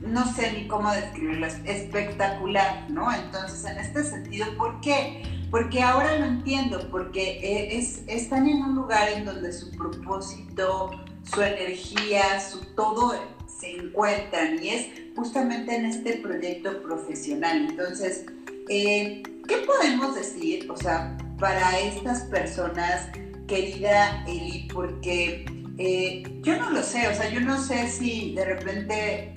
[0.00, 3.12] no sé ni cómo describirlo, es espectacular, ¿no?
[3.12, 5.22] Entonces, en este sentido, ¿por qué?
[5.50, 10.90] Porque ahora lo entiendo, porque e, es, están en un lugar en donde su propósito,
[11.22, 13.14] su energía, su todo
[13.46, 14.86] se encuentran y es
[15.16, 17.66] justamente en este proyecto profesional.
[17.70, 18.26] Entonces,
[18.68, 23.08] eh, ¿qué podemos decir, o sea, para estas personas,
[23.46, 24.68] querida Eli?
[24.72, 25.46] Porque
[25.78, 29.34] eh, yo no lo sé, o sea, yo no sé si de repente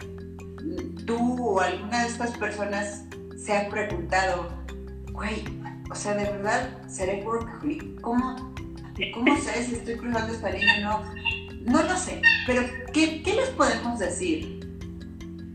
[1.05, 3.05] tú o alguna de estas personas
[3.37, 4.49] se ha preguntado,
[5.13, 5.60] güey,
[5.91, 7.99] o sea, de verdad, ¿seré workaholic?
[7.99, 8.53] ¿Cómo,
[9.13, 11.13] ¿Cómo sé si estoy cruzando esta línea o no?
[11.65, 12.63] No lo sé, pero
[12.93, 14.61] ¿qué, ¿qué les podemos decir?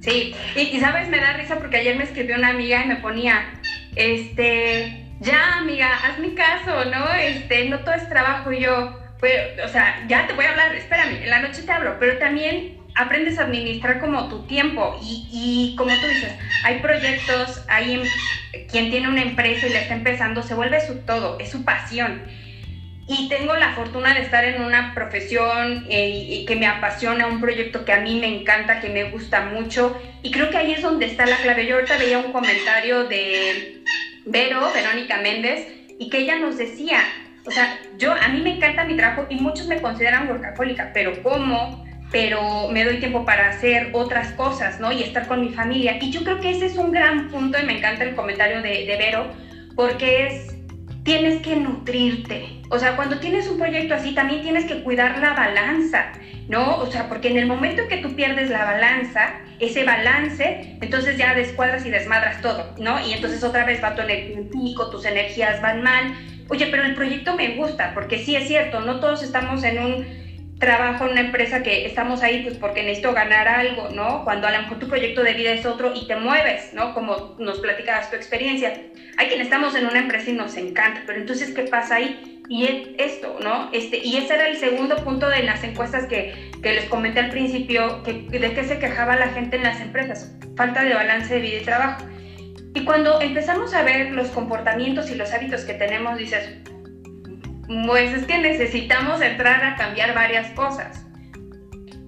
[0.03, 3.61] Sí, y, sabes, me da risa porque ayer me escribió una amiga y me ponía,
[3.97, 7.13] este, ya amiga, haz mi caso, ¿no?
[7.15, 10.75] Este, no todo es trabajo y yo, pues, o sea, ya te voy a hablar,
[10.77, 15.29] espérame, en la noche te hablo, pero también aprendes a administrar como tu tiempo y,
[15.31, 16.33] y, como tú dices,
[16.65, 18.03] hay proyectos, hay
[18.71, 22.23] quien tiene una empresa y le está empezando, se vuelve su todo, es su pasión.
[23.09, 27.85] Y tengo la fortuna de estar en una profesión eh, que me apasiona, un proyecto
[27.85, 29.97] que a mí me encanta, que me gusta mucho.
[30.23, 31.67] Y creo que ahí es donde está la clave.
[31.67, 33.83] Yo ahorita veía un comentario de
[34.25, 35.69] Vero, Verónica Méndez,
[36.01, 36.99] y que ella nos decía,
[37.45, 41.23] o sea, yo, a mí me encanta mi trabajo y muchos me consideran workahólica, pero
[41.23, 41.86] ¿cómo?
[42.11, 44.93] Pero me doy tiempo para hacer otras cosas, ¿no?
[44.93, 45.99] Y estar con mi familia.
[46.01, 48.87] Y yo creo que ese es un gran punto y me encanta el comentario de,
[48.87, 49.27] de Vero,
[49.75, 50.57] porque es,
[51.03, 52.63] tienes que nutrirte.
[52.71, 56.13] O sea, cuando tienes un proyecto así, también tienes que cuidar la balanza,
[56.49, 56.79] ¿no?
[56.79, 61.17] O sea, porque en el momento en que tú pierdes la balanza, ese balance, entonces
[61.17, 63.05] ya descuadras y desmadras todo, ¿no?
[63.07, 64.03] Y entonces otra vez va tu
[64.51, 66.15] pico, tus energías van mal.
[66.49, 70.26] Oye, pero el proyecto me gusta, porque sí es cierto, no todos estamos en un
[70.59, 74.25] trabajo en una empresa que estamos ahí pues porque necesito ganar algo, ¿no?
[74.25, 76.95] Cuando a lo mejor tu proyecto de vida es otro y te mueves, ¿no?
[76.95, 78.73] Como nos platicabas tu experiencia.
[79.19, 82.43] Hay quien estamos en una empresa y nos encanta, pero entonces, ¿qué pasa ahí?
[82.49, 83.71] Y esto, ¿no?
[83.73, 87.31] Este, y ese era el segundo punto de las encuestas que, que les comenté al
[87.31, 91.41] principio, que, de qué se quejaba la gente en las empresas, falta de balance de
[91.41, 92.07] vida y trabajo.
[92.75, 96.59] Y cuando empezamos a ver los comportamientos y los hábitos que tenemos, dices,
[97.67, 101.05] pues es que necesitamos entrar a cambiar varias cosas.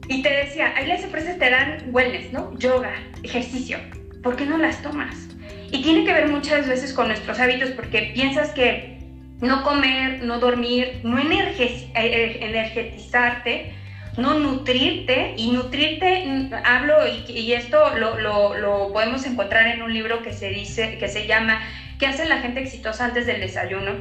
[0.08, 2.56] Y te decía, ahí las empresas te dan wellness, ¿no?
[2.58, 3.78] Yoga, ejercicio.
[4.22, 5.28] ¿Por qué no las tomas?
[5.70, 8.98] Y tiene que ver muchas veces con nuestros hábitos porque piensas que
[9.40, 11.56] no comer, no dormir, no eh,
[11.94, 13.74] eh, energetizarte,
[14.16, 15.34] no nutrirte.
[15.36, 16.94] Y nutrirte, hablo,
[17.28, 21.26] y, esto lo, lo, lo podemos encontrar en un libro que se dice, que se
[21.26, 21.60] llama
[21.98, 23.92] ¿Qué hace la gente exitosa antes del desayuno?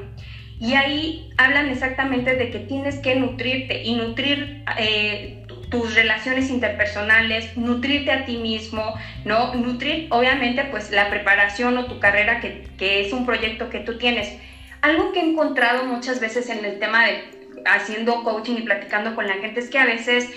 [0.59, 7.55] Y ahí hablan exactamente de que tienes que nutrirte y nutrir eh, tus relaciones interpersonales,
[7.57, 9.53] nutrirte a ti mismo, ¿no?
[9.53, 13.97] Nutrir, obviamente, pues la preparación o tu carrera, que, que es un proyecto que tú
[13.97, 14.35] tienes.
[14.81, 19.27] Algo que he encontrado muchas veces en el tema de haciendo coaching y platicando con
[19.27, 20.29] la gente es que a veces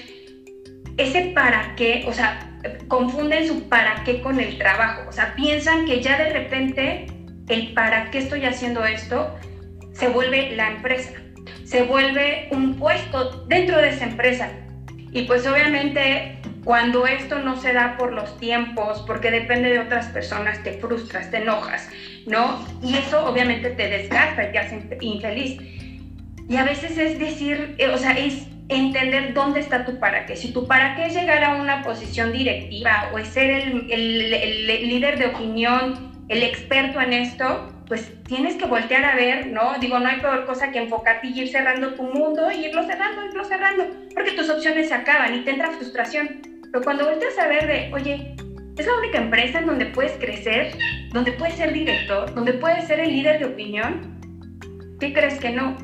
[0.96, 2.46] ese para qué, o sea,
[2.88, 5.08] confunden su para qué con el trabajo.
[5.08, 7.06] O sea, piensan que ya de repente
[7.48, 9.34] el para qué estoy haciendo esto
[10.00, 11.12] se vuelve la empresa,
[11.64, 14.50] se vuelve un puesto dentro de esa empresa.
[15.12, 20.06] Y pues obviamente cuando esto no se da por los tiempos, porque depende de otras
[20.06, 21.88] personas, te frustras, te enojas,
[22.26, 22.66] ¿no?
[22.82, 25.58] Y eso obviamente te desgasta y te hace infeliz.
[26.48, 30.36] Y a veces es decir, eh, o sea, es entender dónde está tu para qué.
[30.36, 35.18] Si tu para qué es llegar a una posición directiva o es ser el, líder
[35.18, 39.74] de opinión, el experto en esto, pues tienes que voltear a ver, ¿no?
[39.80, 43.26] Digo, no hay peor cosa que enfocarte y ir cerrando tu mundo y irlo cerrando,
[43.26, 43.84] irlo cerrando,
[44.14, 46.40] porque tus opciones se acaban y te entra frustración.
[46.70, 48.36] Pero cuando volteas a ver de, oye,
[48.78, 50.72] es la única empresa en donde puedes crecer,
[51.12, 54.20] donde puedes ser director, donde puedes ser el líder de opinión,
[55.00, 55.76] ¿qué crees que no?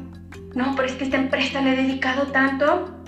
[0.54, 3.02] No, pero es que esta empresa le he dedicado tanto,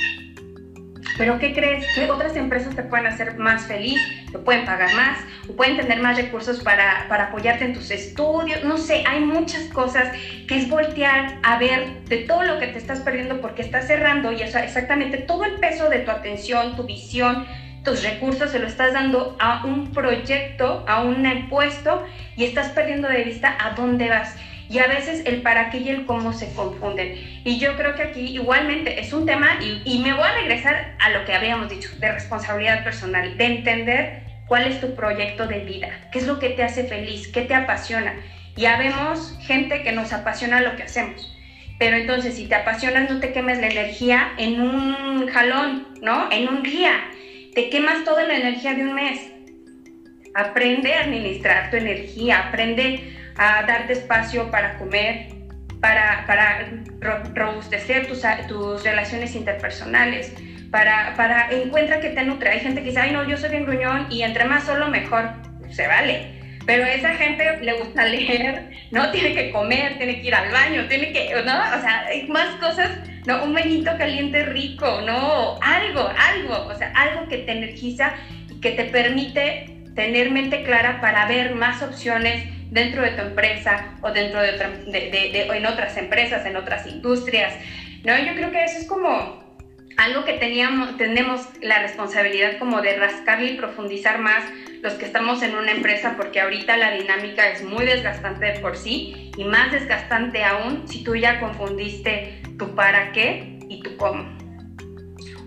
[1.17, 1.87] pero ¿qué crees?
[1.95, 6.01] Que otras empresas te pueden hacer más feliz, te pueden pagar más, o pueden tener
[6.01, 8.65] más recursos para, para apoyarte en tus estudios.
[8.65, 12.79] No sé, hay muchas cosas que es voltear a ver de todo lo que te
[12.79, 16.85] estás perdiendo porque estás cerrando y eso exactamente todo el peso de tu atención, tu
[16.85, 17.47] visión,
[17.85, 22.05] tus recursos se lo estás dando a un proyecto, a un puesto
[22.37, 24.37] y estás perdiendo de vista a dónde vas
[24.69, 27.15] y a veces el para qué y el cómo se confunden.
[27.45, 31.11] Y yo creo que aquí igualmente es un tema, y, me voy a regresar a
[31.11, 35.89] lo que habíamos dicho, de responsabilidad personal, de entender cuál es tu proyecto de vida,
[36.13, 38.15] qué es lo que te hace feliz, qué te apasiona.
[38.57, 41.35] Ya vemos gente que nos apasiona lo que hacemos.
[41.79, 46.29] Pero entonces, si te apasionas, no te quemes la energía en un jalón, ¿no?
[46.33, 46.93] En un día.
[47.55, 49.21] Te quemas toda la energía de un mes.
[50.35, 55.29] Aprende a administrar tu energía, aprende a darte espacio para comer,
[55.81, 56.69] para, para
[57.35, 60.35] robustecer tus, tus relaciones interpersonales,
[60.71, 62.51] para, para encuentra que te nutre.
[62.51, 65.31] Hay gente que dice, ay no, yo soy bien gruñón y entre más solo mejor,
[65.71, 66.39] se vale.
[66.67, 69.11] Pero a esa gente le gusta leer, ¿no?
[69.11, 71.41] Tiene que comer, tiene que ir al baño, tiene que, ¿no?
[71.41, 72.91] O sea, hay más cosas,
[73.27, 73.45] ¿no?
[73.45, 75.59] Un benito caliente rico, ¿no?
[75.63, 78.15] Algo, algo, o sea, algo que te energiza
[78.51, 83.95] y que te permite tener mente clara para ver más opciones dentro de tu empresa
[84.03, 87.55] o dentro de, otra, de, en otras empresas, en otras industrias,
[88.05, 88.17] ¿no?
[88.19, 89.49] Yo creo que eso es como
[89.97, 94.45] algo que teníamos, tenemos la responsabilidad como de rascarle y profundizar más
[94.81, 99.33] los que estamos en una empresa, porque ahorita la dinámica es muy desgastante por sí
[99.37, 104.25] y más desgastante aún si tú ya confundiste tu para qué y tu cómo.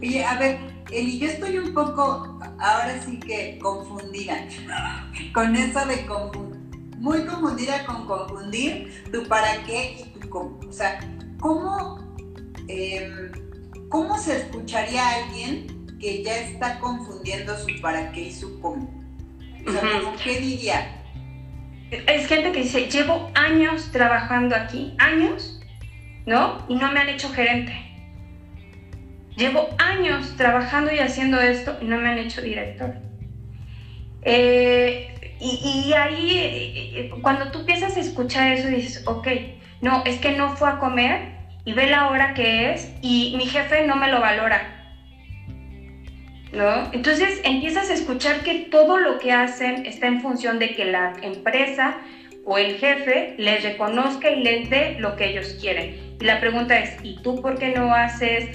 [0.02, 0.58] Oye, a ver,
[0.92, 4.46] Eli, yo estoy un poco, ahora sí que confundida
[5.34, 6.51] con eso de confundir,
[7.02, 10.60] muy confundida con confundir tu para qué y tu cómo.
[10.70, 11.00] O sea,
[11.40, 12.00] ¿cómo...
[12.68, 13.32] Em,
[13.90, 18.90] ¿cómo se escucharía a alguien que ya está confundiendo su para qué y su cómo?
[19.68, 19.82] O sea,
[20.24, 21.04] ¿qué diría?
[21.92, 25.60] Es gente que dice, llevo años trabajando aquí, años,
[26.26, 26.66] ¿no?
[26.70, 27.74] Y no me han hecho gerente.
[29.36, 32.94] Llevo años trabajando y haciendo esto y no me han hecho director.
[34.22, 35.11] Eh,
[35.42, 39.28] y, ahí, eh, eh, cuando tú empiezas a escuchar eso, dices, ok,
[39.82, 41.32] no, es que no fue a comer
[41.66, 44.78] y ve la hora que es y mi jefe no me lo valora.
[46.54, 46.92] ¿No?
[46.92, 51.14] Entonces empiezas a escuchar que todo lo que hacen está en función de que la
[51.22, 51.98] empresa
[52.44, 56.18] o el jefe les reconozca y les dé lo que ellos quieren.
[56.20, 58.50] Y la pregunta es, ¿y tú por qué no haces,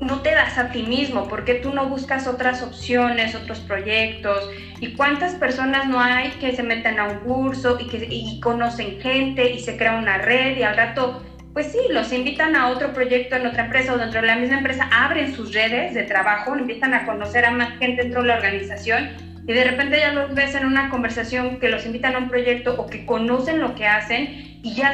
[0.00, 1.28] no te das a ti mismo?
[1.28, 4.48] ¿Por qué tú no buscas otras opciones, otros proyectos?
[4.80, 9.00] ¿Y cuántas personas no hay que se meten a un curso y que y conocen
[9.00, 11.22] gente y se crea una red y al rato
[11.58, 14.58] pues sí, los invitan a otro proyecto en otra empresa o dentro de la misma
[14.58, 18.36] empresa, abren sus redes de trabajo, invitan a conocer a más gente dentro de la
[18.36, 19.08] organización
[19.44, 22.80] y de repente ya los ves en una conversación que los invitan a un proyecto
[22.80, 24.92] o que conocen lo que hacen y ya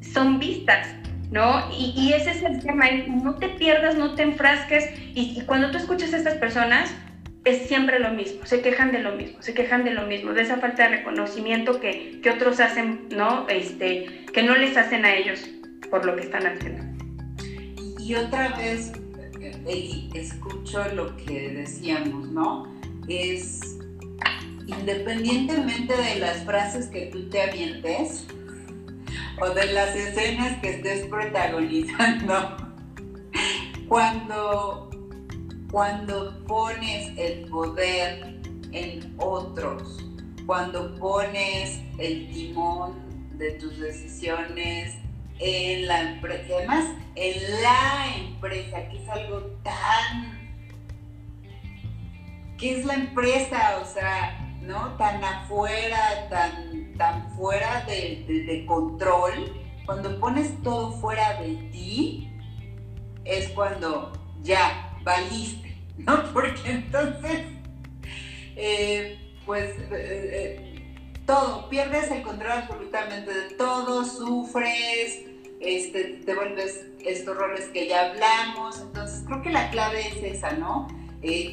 [0.00, 0.88] son vistas,
[1.32, 1.66] ¿no?
[1.76, 6.12] Y, ese es el tema, no te pierdas, no te enfrasques y, cuando tú escuchas
[6.12, 6.94] a estas personas
[7.44, 10.42] es siempre lo mismo, se quejan de lo mismo, se quejan de lo mismo, de
[10.42, 13.48] esa falta de reconocimiento que, que otros hacen, ¿no?
[13.48, 15.40] Este, que no les hacen a ellos
[15.90, 16.84] por lo que están haciendo.
[17.98, 18.92] Y otra vez,
[20.14, 22.72] escucho lo que decíamos, ¿no?
[23.08, 23.78] Es
[24.66, 28.26] independientemente de las frases que tú te avientes
[29.42, 32.56] o de las escenas que estés protagonizando,
[33.88, 34.88] cuando,
[35.68, 38.40] cuando pones el poder
[38.70, 39.98] en otros,
[40.46, 42.94] cuando pones el timón
[43.36, 44.94] de tus decisiones
[45.40, 46.84] en la empresa, además
[47.16, 50.52] en la empresa, que es algo tan,
[52.58, 54.96] que es la empresa, o sea, ¿no?
[54.96, 59.32] Tan afuera, tan, tan fuera de, control,
[59.86, 62.30] cuando pones todo fuera de ti,
[63.24, 64.12] es cuando
[64.42, 66.32] ya valiste, ¿no?
[66.32, 67.42] Porque entonces,
[68.56, 70.94] eh, pues, eh, eh,
[71.26, 75.24] todo, pierdes el control absolutamente de todo, sufres,
[75.60, 78.80] este, te vuelves estos roles que ya hablamos.
[78.80, 80.88] Entonces, creo que la clave es esa, ¿no?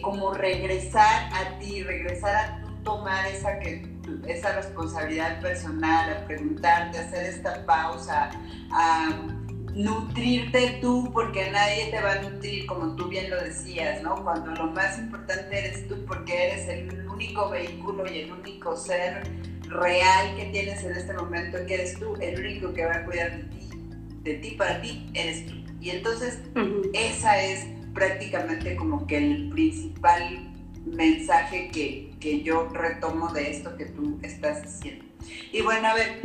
[0.02, 6.97] Como regresar a ti, regresar a tú tomar esa, que, esa responsabilidad personal, a preguntarte,
[6.97, 8.32] a hacer esta pausa,
[8.72, 9.10] a
[9.74, 14.24] nutrirte tú, porque nadie te va a nutrir, como tú bien lo decías, ¿no?
[14.24, 19.24] Cuando lo más importante eres tú, porque eres el único vehículo y el único ser
[19.68, 23.32] real que tienes en este momento, que eres tú, el único que va a cuidar
[23.32, 23.60] de ti
[24.24, 25.55] de ti para ti eres tú.
[25.82, 26.39] Y entonces
[26.93, 30.49] esa es prácticamente como que el principal
[30.86, 35.06] mensaje que, que, yo retomo de esto que tú estás diciendo.
[35.52, 36.20] Y bueno, a ver.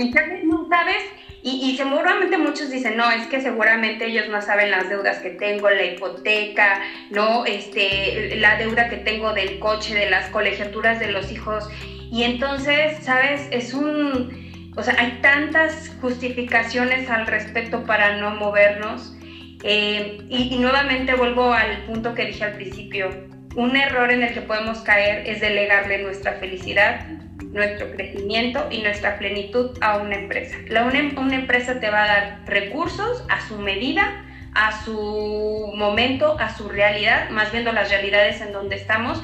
[0.45, 1.03] ¿No sabes?
[1.43, 5.31] Y, y, seguramente muchos dicen, no, es que seguramente ellos no saben las deudas que
[5.31, 6.81] tengo, la hipoteca,
[7.11, 11.69] no, este, la deuda que tengo del coche, de las colegiaturas de los hijos.
[12.11, 13.47] Y entonces, ¿sabes?
[13.51, 19.15] Es un, o sea, hay tantas justificaciones al respecto para no movernos.
[19.63, 23.34] Eh, y, nuevamente vuelvo al punto que dije al principio.
[23.57, 27.07] Un error en el que podemos caer es delegarle nuestra felicidad
[27.55, 30.57] nuestro crecimiento y nuestra plenitud a una empresa.
[30.69, 34.25] La, una, una empresa te va a dar recursos a su medida,
[34.55, 39.23] a su momento, a su realidad, más viendo las realidades en donde estamos.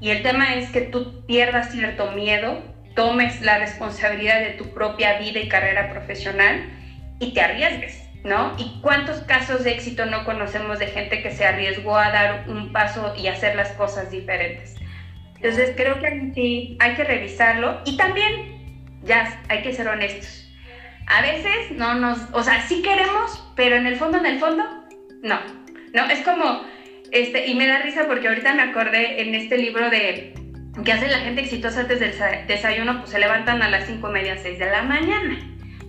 [0.00, 2.62] Y el tema es que tú pierdas cierto miedo,
[2.94, 6.70] tomes la responsabilidad de tu propia vida y carrera profesional
[7.18, 8.54] y te arriesgues, ¿no?
[8.58, 12.72] ¿Y cuántos casos de éxito no conocemos de gente que se arriesgó a dar un
[12.72, 14.74] paso y hacer las cosas diferentes?
[15.36, 20.50] Entonces creo que sí hay que revisarlo y también, ya, hay que ser honestos.
[21.06, 24.64] A veces no nos, o sea, sí queremos, pero en el fondo, en el fondo,
[25.22, 25.38] no.
[25.92, 26.62] No, es como,
[27.12, 30.34] este, y me da risa porque ahorita me acordé en este libro de
[30.82, 32.14] que hace la gente exitosa antes del
[32.48, 35.38] desayuno, pues se levantan a las cinco y media, 6 de la mañana.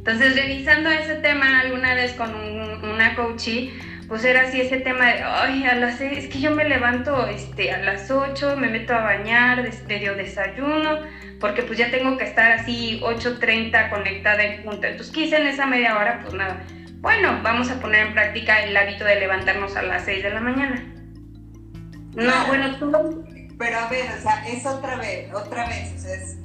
[0.08, 3.74] Entonces, revisando ese tema alguna vez con una coachee,
[4.08, 7.26] pues era así ese tema de, ay, a las seis, es que yo me levanto
[7.26, 11.00] este, a las 8, me meto a bañar, medio desayuno,
[11.40, 14.86] porque pues ya tengo que estar así 8.30 conectada en punto.
[14.86, 16.20] Entonces, ¿qué hice en esa media hora?
[16.22, 16.62] Pues nada.
[16.98, 20.40] Bueno, vamos a poner en práctica el hábito de levantarnos a las 6 de la
[20.40, 20.86] mañana.
[22.14, 23.26] No, bueno, tú...
[23.58, 26.38] Pero a ver, o sea, es otra vez, otra vez, o sea, es,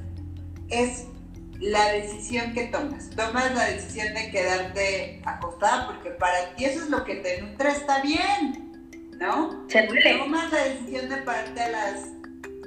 [0.71, 1.11] es
[1.61, 3.11] la decisión que tomas.
[3.11, 7.71] Tomas la decisión de quedarte acostada porque para ti eso es lo que te nutre,
[7.71, 9.67] está bien, ¿no?
[9.69, 9.87] Se
[10.19, 12.07] Tomas la decisión de pararte a las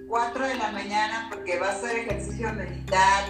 [0.07, 3.23] 4 de la mañana porque vas a hacer ejercicio meditar,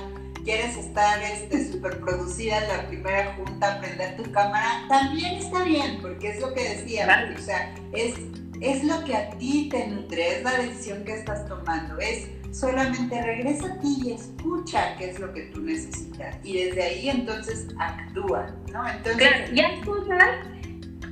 [0.44, 6.00] quieres estar este, súper producida en la primera junta, prender tu cámara, también está bien,
[6.02, 8.16] porque es lo que decía, o sea, es,
[8.60, 13.20] es lo que a ti te nutre, es la decisión que estás tomando, es solamente
[13.22, 16.38] regresa a ti y escucha qué es lo que tú necesitas.
[16.44, 18.88] Y desde ahí entonces actúa, ¿no?
[18.88, 20.30] Entonces, claro, y hay cosas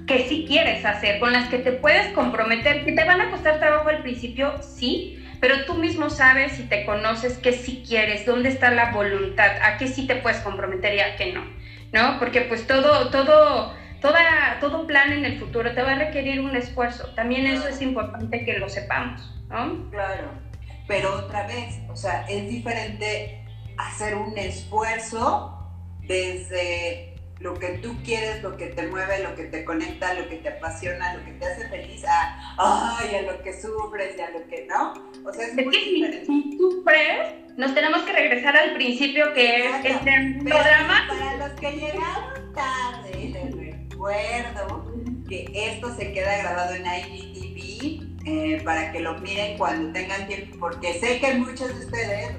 [0.06, 3.60] que sí quieres hacer, con las que te puedes comprometer, que te van a costar
[3.60, 8.50] trabajo al principio, sí, pero tú mismo sabes y te conoces qué sí quieres, dónde
[8.50, 11.44] está la voluntad, a qué sí te puedes comprometer y a qué no,
[11.92, 12.20] ¿no?
[12.20, 16.56] Porque pues todo, todo, toda, todo plan en el futuro te va a requerir un
[16.56, 17.08] esfuerzo.
[17.16, 19.89] También eso es importante que lo sepamos, ¿no?
[19.89, 20.51] Claro
[20.92, 23.46] pero otra vez, o sea, es diferente
[23.78, 25.58] hacer un esfuerzo
[26.02, 30.36] desde lo que tú quieres, lo que te mueve, lo que te conecta, lo que
[30.36, 32.58] te apasiona, lo que te hace feliz, a,
[32.98, 34.94] ay, a lo que sufres y a lo que no.
[35.26, 36.26] O sea, es, muy diferente.
[36.26, 41.08] Si sufres, nos tenemos que regresar al principio que es este programa.
[41.08, 44.92] Para los que llegaron tarde, les recuerdo
[45.30, 50.58] que esto se queda grabado en IGTV eh, para que lo miren cuando tengan tiempo,
[50.60, 52.32] porque sé que muchos de ustedes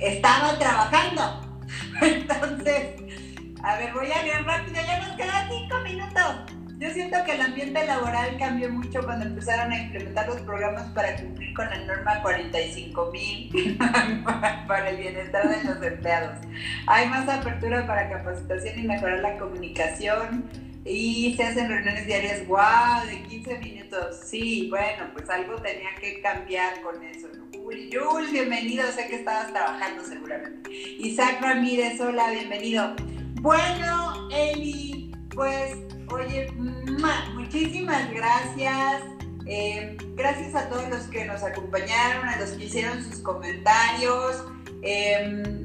[0.00, 1.62] estaban trabajando.
[2.02, 2.96] Entonces,
[3.62, 6.52] a ver, voy a ver rápido, ya nos quedan cinco minutos.
[6.82, 11.14] Yo siento que el ambiente laboral cambió mucho cuando empezaron a implementar los programas para
[11.14, 16.40] cumplir con la norma 45.000 para el bienestar de los empleados.
[16.88, 20.42] Hay más apertura para capacitación y mejorar la comunicación
[20.84, 24.20] y se hacen reuniones diarias, wow, de 15 minutos.
[24.24, 27.28] Sí, bueno, pues algo tenía que cambiar con eso.
[27.36, 27.44] ¿no?
[27.52, 30.70] Jules, bienvenido, sé que estabas trabajando seguramente.
[30.72, 32.96] Isaac Ramírez, hola, bienvenido.
[33.40, 35.76] Bueno, Eli, pues,
[36.08, 36.50] oye,
[37.34, 39.02] muchísimas gracias.
[39.46, 44.44] Eh, gracias a todos los que nos acompañaron, a los que hicieron sus comentarios.
[44.82, 45.62] Em,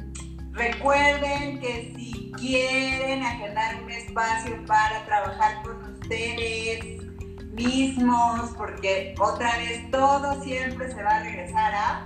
[0.51, 7.03] recuerden que si quieren agendar un espacio para trabajar con ustedes
[7.51, 12.05] mismos, porque otra vez todo siempre se va a regresar a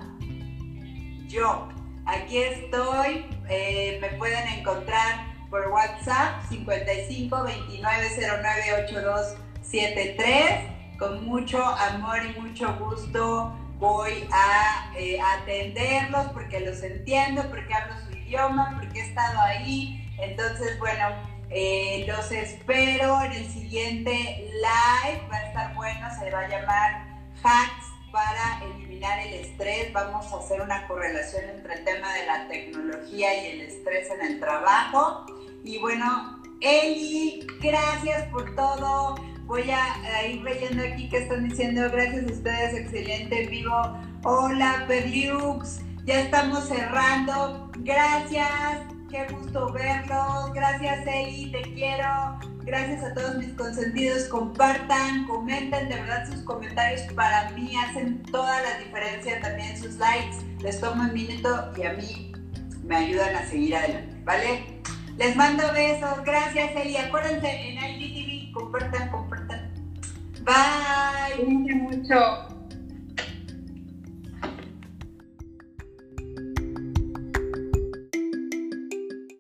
[1.28, 1.70] yo.
[2.06, 10.72] Aquí estoy, eh, me pueden encontrar por WhatsApp 55 29 09 8273.
[10.98, 17.96] Con mucho amor y mucho gusto voy a eh, atenderlos porque los entiendo, porque hablo
[18.06, 21.06] su idioma, porque he estado ahí, entonces, bueno,
[21.50, 24.12] eh, los espero en el siguiente
[24.54, 25.28] live.
[25.32, 27.08] Va a estar bueno, se va a llamar
[27.44, 29.92] Hacks para eliminar el estrés.
[29.94, 34.22] Vamos a hacer una correlación entre el tema de la tecnología y el estrés en
[34.26, 35.26] el trabajo.
[35.64, 39.16] Y bueno, Eli, gracias por todo.
[39.46, 41.90] Voy a, ir leyendo aquí que están diciendo.
[41.92, 43.98] Gracias a ustedes, excelente vivo.
[44.24, 45.82] Hola, Pedriux.
[46.06, 47.70] Ya estamos cerrando.
[47.80, 49.01] Gracias.
[49.12, 50.54] Qué gusto verlos.
[50.54, 52.40] Gracias, Eli, te quiero.
[52.64, 54.24] Gracias a todos mis consentidos.
[54.30, 55.90] Compartan, comenten.
[55.90, 59.42] De verdad, sus comentarios para mí hacen toda la diferencia.
[59.42, 60.38] También sus likes.
[60.62, 62.32] Les tomo un minuto y a mí
[62.86, 64.82] me ayudan a seguir adelante, ¿vale?
[65.18, 66.24] Les mando besos.
[66.24, 66.96] Gracias, Eli.
[66.96, 68.54] Acuérdense en IGTV.
[68.54, 69.74] Compartan, compartan.
[70.46, 71.46] Bye.
[71.76, 72.51] mucho.